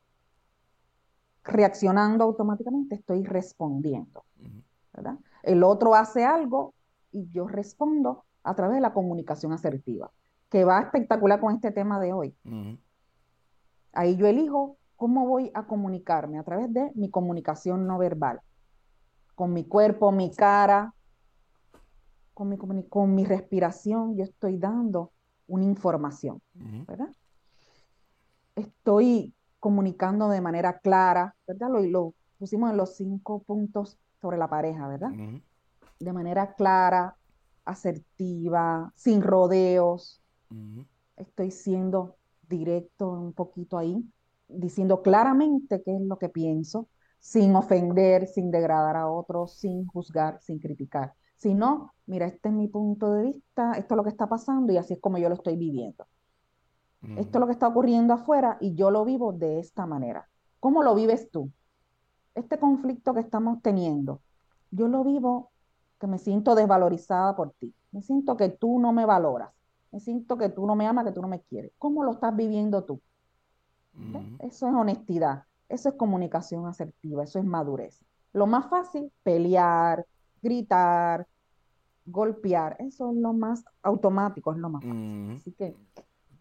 [1.43, 4.23] reaccionando automáticamente, estoy respondiendo.
[5.43, 6.73] El otro hace algo
[7.11, 10.11] y yo respondo a través de la comunicación asertiva,
[10.49, 12.35] que va espectacular con este tema de hoy.
[13.93, 18.41] Ahí yo elijo cómo voy a comunicarme a través de mi comunicación no verbal,
[19.35, 20.93] con mi cuerpo, mi cara,
[22.39, 25.11] con mi, comuni- con mi respiración, yo estoy dando
[25.47, 26.41] una información.
[26.87, 27.09] ¿verdad?
[28.55, 31.67] Estoy comunicando de manera clara, ¿verdad?
[31.69, 35.11] Lo, lo pusimos en los cinco puntos sobre la pareja, ¿verdad?
[35.99, 37.17] De manera clara,
[37.65, 40.21] asertiva, sin rodeos.
[41.17, 42.15] Estoy siendo
[42.47, 44.01] directo un poquito ahí,
[44.47, 46.87] diciendo claramente qué es lo que pienso,
[47.19, 51.13] sin ofender, sin degradar a otros, sin juzgar, sin criticar.
[51.39, 54.77] Sino, mira, este es mi punto de vista, esto es lo que está pasando y
[54.77, 56.05] así es como yo lo estoy viviendo.
[57.15, 60.27] Esto es lo que está ocurriendo afuera y yo lo vivo de esta manera.
[60.59, 61.49] ¿Cómo lo vives tú?
[62.35, 64.21] Este conflicto que estamos teniendo,
[64.69, 65.51] yo lo vivo
[65.97, 67.73] que me siento desvalorizada por ti.
[67.91, 69.49] Me siento que tú no me valoras.
[69.91, 71.71] Me siento que tú no me amas, que tú no me quieres.
[71.77, 73.01] ¿Cómo lo estás viviendo tú?
[74.39, 78.05] Eso es honestidad, eso es comunicación asertiva, eso es madurez.
[78.33, 80.05] Lo más fácil, pelear,
[80.41, 81.27] gritar,
[82.05, 85.25] golpear, eso es lo más automático, es lo más fácil.
[85.25, 85.37] Ujú.
[85.37, 85.75] Así que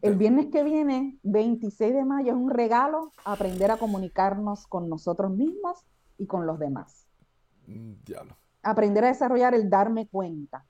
[0.00, 5.30] el viernes que viene, 26 de mayo, es un regalo aprender a comunicarnos con nosotros
[5.32, 5.84] mismos
[6.18, 7.06] y con los demás.
[7.66, 8.36] Mm, Diablo.
[8.62, 10.64] Aprender a desarrollar el darme cuenta.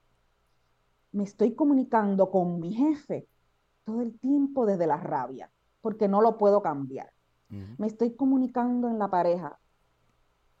[1.11, 3.27] Me estoy comunicando con mi jefe
[3.83, 5.51] todo el tiempo desde la rabia,
[5.81, 7.11] porque no lo puedo cambiar.
[7.49, 9.59] Me estoy comunicando en la pareja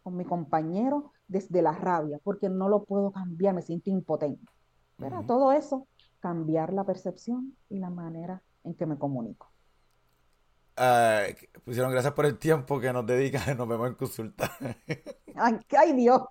[0.01, 4.51] con mi compañero desde la rabia, porque no lo puedo cambiar, me siento impotente.
[4.97, 5.19] ¿verdad?
[5.19, 5.27] Ujú.
[5.27, 5.87] Todo eso,
[6.19, 9.49] cambiar la percepción y la manera en que me comunico.
[10.75, 11.23] Ah,
[11.63, 13.41] pusieron gracias por el tiempo que nos dedican.
[13.57, 14.51] Nos vemos en consulta.
[15.35, 16.21] Ay, ay, Dios,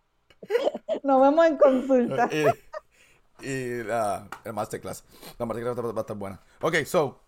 [1.03, 2.28] nos vemos en consulta.
[2.30, 2.44] y
[3.40, 5.05] y la, el masterclass.
[5.38, 6.40] La masterclass va a estar buena.
[6.61, 7.20] Ok, so,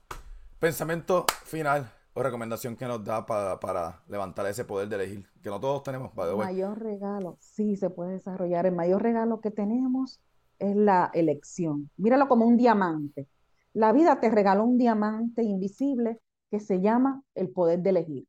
[0.59, 5.27] pensamiento final o recomendación que nos da para, para levantar ese poder de elegir.
[5.43, 8.67] Que no todos tenemos, mayor regalo, sí se puede desarrollar.
[8.67, 10.21] El mayor regalo que tenemos
[10.59, 11.91] es la elección.
[11.97, 13.29] Míralo como un diamante.
[13.73, 18.29] La vida te regaló un diamante invisible que se llama el poder de elegir.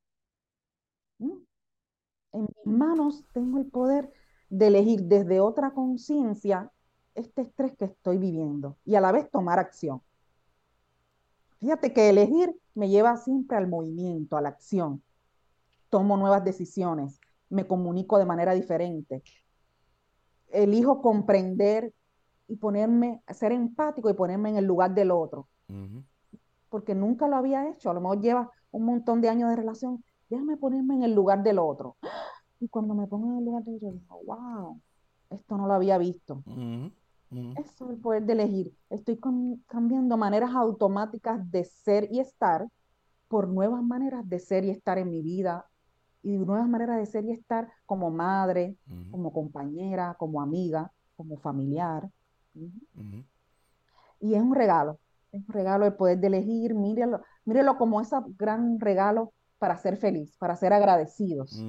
[1.17, 1.37] ¿Mm?
[2.33, 4.11] En mis manos tengo el poder
[4.49, 6.71] de elegir desde otra conciencia
[7.15, 10.01] este estrés que estoy viviendo y a la vez tomar acción.
[11.61, 15.03] Fíjate que elegir me lleva siempre al movimiento, a la acción.
[15.91, 19.21] Tomo nuevas decisiones, me comunico de manera diferente.
[20.47, 21.93] Elijo comprender
[22.47, 25.47] y ponerme, ser empático y ponerme en el lugar del otro,
[26.69, 27.91] porque nunca lo había hecho.
[27.91, 30.03] A lo mejor lleva un montón de años de relación.
[30.29, 31.95] Déjame ponerme en el lugar del otro.
[32.63, 34.79] Y cuando me pongo en el lugar del otro, digo, wow,
[35.31, 36.43] esto no lo había visto.
[37.31, 38.75] Eso es el poder de elegir.
[38.89, 39.19] Estoy
[39.67, 42.67] cambiando maneras automáticas de ser y estar
[43.27, 45.65] por nuevas maneras de ser y estar en mi vida
[46.21, 48.75] y nuevas maneras de ser y estar como madre,
[49.09, 52.09] como compañera, como amiga, como familiar.
[52.53, 52.71] Ujú.
[52.95, 53.23] Ujú.
[54.19, 54.99] Y es un regalo,
[55.31, 59.97] es un regalo el poder de elegir, mírelo, mírelo como ese gran regalo para ser
[59.97, 61.63] feliz, para ser agradecidos.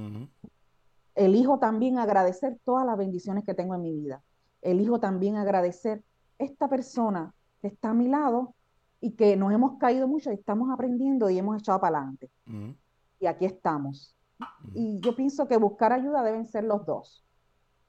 [1.14, 4.22] Elijo también agradecer todas las bendiciones que tengo en mi vida.
[4.62, 6.02] Elijo también agradecer
[6.38, 8.54] esta persona que está a mi lado
[9.00, 12.30] y que nos hemos caído mucho y estamos aprendiendo y hemos echado para adelante.
[12.46, 12.74] Ujú.
[13.20, 14.16] Y aquí estamos.
[14.40, 14.70] Ujú.
[14.74, 17.24] Y yo pienso que buscar ayuda deben ser los dos.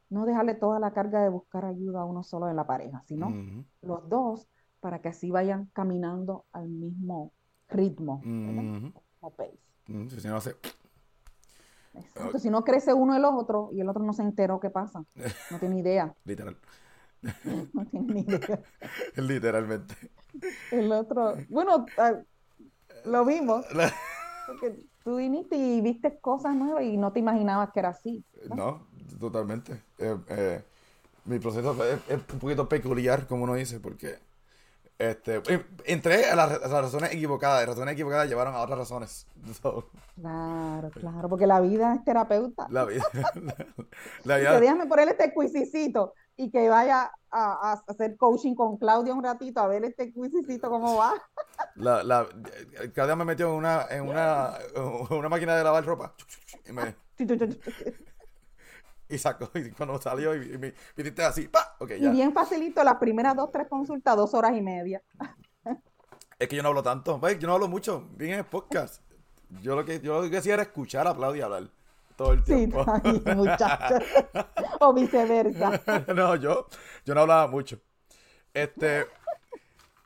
[0.09, 3.27] No dejarle toda la carga de buscar ayuda a uno solo en la pareja, sino
[3.29, 3.63] Ujú.
[3.81, 4.47] los dos
[4.79, 7.31] para que así vayan caminando al mismo
[7.69, 8.15] ritmo.
[8.15, 8.27] Ujú.
[8.29, 8.93] Mismo
[9.37, 9.57] pace.
[9.87, 10.55] No hace-
[11.93, 15.03] Exacto, si no crece uno el otro y el otro no se enteró qué pasa,
[15.51, 16.57] no tiene idea, Literal.
[17.73, 18.59] no tiene ni idea.
[19.15, 19.95] Literalmente.
[20.71, 22.19] El otro, bueno, ah,
[23.05, 23.93] lo vimos, La-
[24.47, 28.25] porque tú viniste y viste cosas nuevas y no te imaginabas que era así.
[28.49, 28.55] ¿no?
[28.55, 28.87] No,
[29.19, 29.73] totalmente.
[29.99, 30.63] Eh, eh,
[31.25, 34.17] mi proceso es un poquito peculiar, como uno dice, porque
[35.11, 35.41] este,
[35.85, 37.61] entré a las, a las razones equivocadas.
[37.61, 39.27] Las razones equivocadas llevaron a otras razones.
[39.61, 42.67] So, Claro, claro, porque la vida es terapeuta.
[42.69, 43.03] la vida.
[44.23, 44.59] la Que vida.
[44.59, 49.59] déjame ponerle este cuisicito y que vaya a, a hacer coaching con Claudia un ratito
[49.59, 51.13] a ver este cuisicito cómo va.
[51.75, 52.27] La, la,
[52.93, 56.13] día me metió en una, en una, en una máquina de lavar ropa.
[56.67, 56.95] Y, me,
[59.09, 59.49] y sacó.
[59.55, 61.47] Y cuando salió, y, y me viniste así.
[61.47, 61.75] ¡pa!
[61.79, 62.11] Ok, Y ya.
[62.11, 65.01] bien facilito, las primeras dos, tres consultas, dos horas y media.
[66.39, 67.19] Es que yo no hablo tanto.
[67.19, 68.09] Ve, Yo no hablo mucho.
[68.17, 69.01] Bien en el podcast.
[69.61, 71.69] Yo lo que, yo lo que hacía era escuchar a Claudia hablar
[72.17, 72.83] todo el Sí, tiempo.
[73.03, 73.95] ay, muchacho.
[74.81, 75.79] O viceversa.
[76.13, 76.67] no, yo,
[77.05, 77.79] yo no hablaba mucho.
[78.53, 79.05] Este.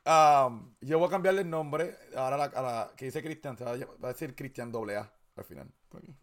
[0.06, 1.96] am, yo voy a cambiarle el nombre.
[2.16, 5.12] Ahora a la, a la que dice Cristian, se va a, decir Cristian doble A
[5.38, 5.72] al final.
[5.90, 6.14] porque-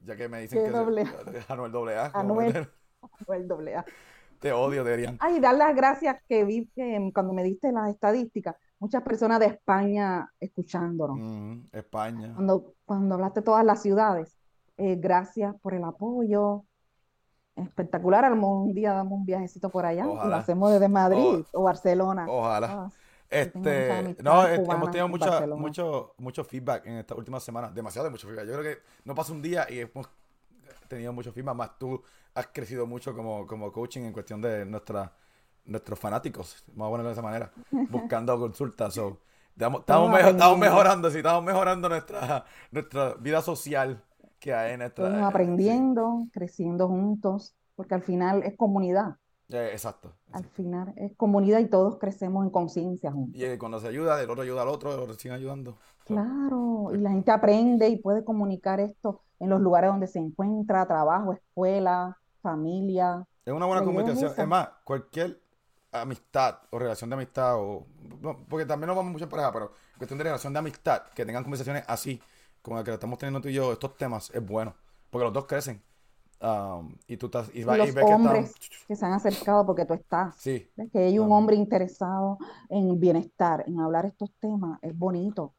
[0.00, 2.06] Ya que me dicen ¿Qué que doble se- Anuel doble A.
[2.14, 2.68] Anuel.
[3.26, 3.84] O el doble A.
[4.38, 5.16] Te odio, Derian.
[5.20, 9.46] Ay, dar las gracias que vi que cuando me diste las estadísticas, muchas personas de
[9.46, 11.18] España escuchándonos.
[11.20, 12.32] Mm, España.
[12.34, 14.38] Cuando, cuando hablaste de todas las ciudades,
[14.78, 16.64] eh, gracias por el apoyo.
[17.56, 20.38] Espectacular, algún día damos un viajecito por allá y lo Ojalá.
[20.38, 22.24] hacemos desde Madrid o Barcelona.
[22.26, 22.66] Ojalá.
[22.70, 22.90] Ah,
[23.30, 25.62] Este, no, eh, cubanas hemos tenido Barcelona.
[25.62, 28.46] mucho, mucho feedback en estas últimas semanas, demasiado mucho feedback.
[28.46, 30.08] Yo creo que no pasa un día y hemos
[30.88, 32.02] tenido mucho feedback, más tú
[32.34, 35.12] has crecido mucho como, como coaching en cuestión de nuestra,
[35.64, 37.52] nuestros fanáticos, vamos a ponerlo de esa manera,
[37.90, 38.94] buscando consultas.
[38.94, 39.18] So,
[39.52, 44.02] estamos, estamos, Estamos mejo- estamos mejorando, sí, estamos mejorando nuestra, nuestra vida social
[44.40, 45.06] que hay en nuestra...
[45.06, 49.16] Estamos aprendiendo, creciendo juntos, porque al final es comunidad.
[49.52, 50.12] Eh, exacto.
[50.32, 53.40] Al final es comunidad y todos crecemos en conciencia juntos.
[53.40, 55.76] Y eh, cuando se ayuda, el otro ayuda al otro, el otro sigue ayudando.
[56.04, 60.86] Claro, y la gente aprende y puede comunicar esto en los lugares donde se encuentra,
[60.86, 63.26] trabajo, escuela, familia.
[63.44, 64.32] Es una buena es comunicación.
[64.36, 65.40] Es más, cualquier
[65.92, 67.86] amistad o relación de amistad, o
[68.20, 71.24] no, porque también nos vamos mucho en pareja, pero cuestión de relación de amistad, que
[71.24, 72.20] tengan conversaciones así,
[72.62, 74.74] como la que estamos teniendo tú y yo, estos temas, es bueno.
[75.10, 75.82] Porque los dos crecen.
[76.42, 78.14] Um, y tú estás, y, va- y los ves que están.
[78.26, 78.54] hombres
[78.88, 80.34] que se han acercado porque tú estás.
[80.38, 80.88] Sí, ¿Ves?
[80.90, 82.38] Que hay un hombre interesado
[82.70, 85.52] en bienestar, en hablar estos temas, es bonito.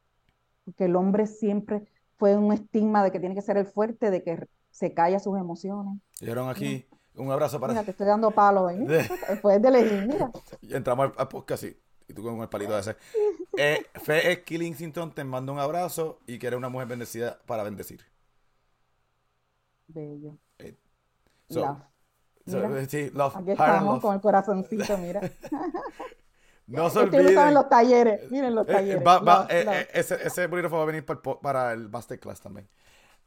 [0.65, 1.83] Porque el hombre siempre
[2.17, 5.37] fue un estigma de que tiene que ser el fuerte, de que se calla sus
[5.37, 5.99] emociones.
[6.19, 7.73] dieron aquí un abrazo para.
[7.73, 8.77] Mira, te estoy dando palos, ¿eh?
[8.79, 10.31] De- Después de elegir, mira.
[10.63, 11.77] Y entramos al, al podcast y,
[12.07, 12.95] y tú con el palito ese.
[13.55, 18.01] Eh, Fe Killington te manda un abrazo y que eres una mujer bendecida para bendecir.
[19.93, 20.37] Bello.
[20.59, 20.77] Eh,
[21.49, 21.77] so- Love.
[22.47, 24.01] So, Mira, sí, love, aquí estamos love.
[24.01, 25.21] con el corazoncito, mira.
[26.67, 27.53] No se en olviden.
[27.53, 29.03] los talleres, miren los Eh, eh, talleres.
[29.05, 32.39] va- va- Love, eh, ese, ese bolígrafo va a venir para el, para el masterclass
[32.39, 32.67] también.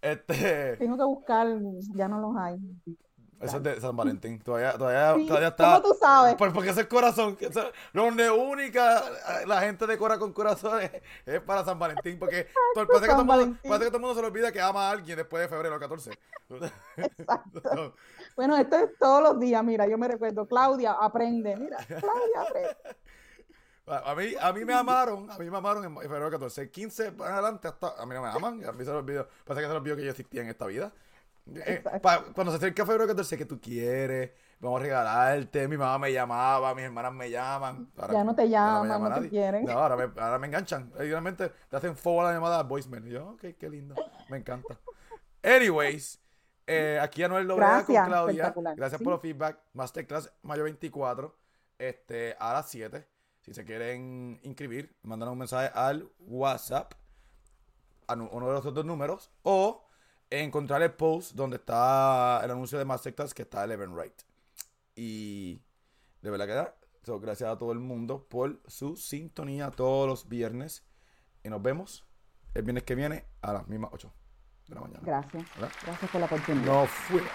[0.01, 1.47] Este, Tengo que buscar,
[1.95, 2.57] ya no los hay.
[3.41, 4.41] Eso es de San Valentín.
[4.41, 5.81] Todavía, todavía, Sí, todavía está.
[5.81, 6.35] ¿cómo tú sabes?
[6.37, 7.37] Pues porque es el corazón.
[7.93, 9.03] donde única
[9.47, 10.91] la gente decora con corazones
[11.27, 12.19] es para San Valentín.
[12.19, 14.89] Porque parece, que todo mundo, parece que todo el mundo se le olvida que ama
[14.89, 16.11] a alguien después de febrero 14.
[16.97, 17.95] Exacto.
[18.37, 22.77] Bueno, esto es todos los días, mira, yo me recuerdo, Claudia, aprende, mira, Claudia, aprende.
[23.87, 26.71] A mí, a mí me amaron, a mí me amaron en febrero 14.
[26.71, 29.61] 15 para adelante hasta a mí no me aman, a mí se me olvidó, parece
[29.61, 30.91] que se me olvidó que yo existía en esta vida.
[31.47, 32.01] Eh, Exacto.
[32.01, 34.31] pa- cuando se acerca febrero 14, que tú quieres,
[34.61, 37.91] vamos a regalarte, mi mamá me llamaba, mis hermanas me llaman.
[37.99, 39.65] Ahora- Ya no te llaman, llama no te quieren.
[39.67, 40.91] No, ahora me, ahora me enganchan.
[40.97, 43.07] Realmente te hacen forward la llamada voicemail.
[43.07, 43.95] Y yo, ok, qué lindo,
[44.31, 44.79] me encanta.
[45.43, 46.19] Anyways,
[46.67, 48.55] eh, aquí Anuel Dobrea con Claudia.
[48.77, 49.05] Gracias Sí.
[49.05, 49.59] por los feedback.
[49.75, 51.37] Masterclass mayo 24,
[51.79, 53.07] este, a las 7.
[53.43, 56.95] Si se quieren inscribir, mandan un mensaje al WhatsApp,
[58.07, 59.84] a uno de los otros números, o
[60.31, 64.23] encontrar el post donde está el anuncio de Masterclass que está Eleven Right.
[64.97, 65.61] Y
[66.23, 66.77] de verdad que da.
[67.05, 70.85] So, gracias a todo el mundo por su sintonía todos los viernes.
[71.43, 72.07] Y nos vemos
[72.55, 74.13] el viernes que viene a las mismas 8
[74.69, 75.01] de la mañana.
[75.03, 75.73] Gracias, ¿Verdad?
[75.85, 76.65] gracias por la oportunidad.
[76.65, 77.31] No fuimos.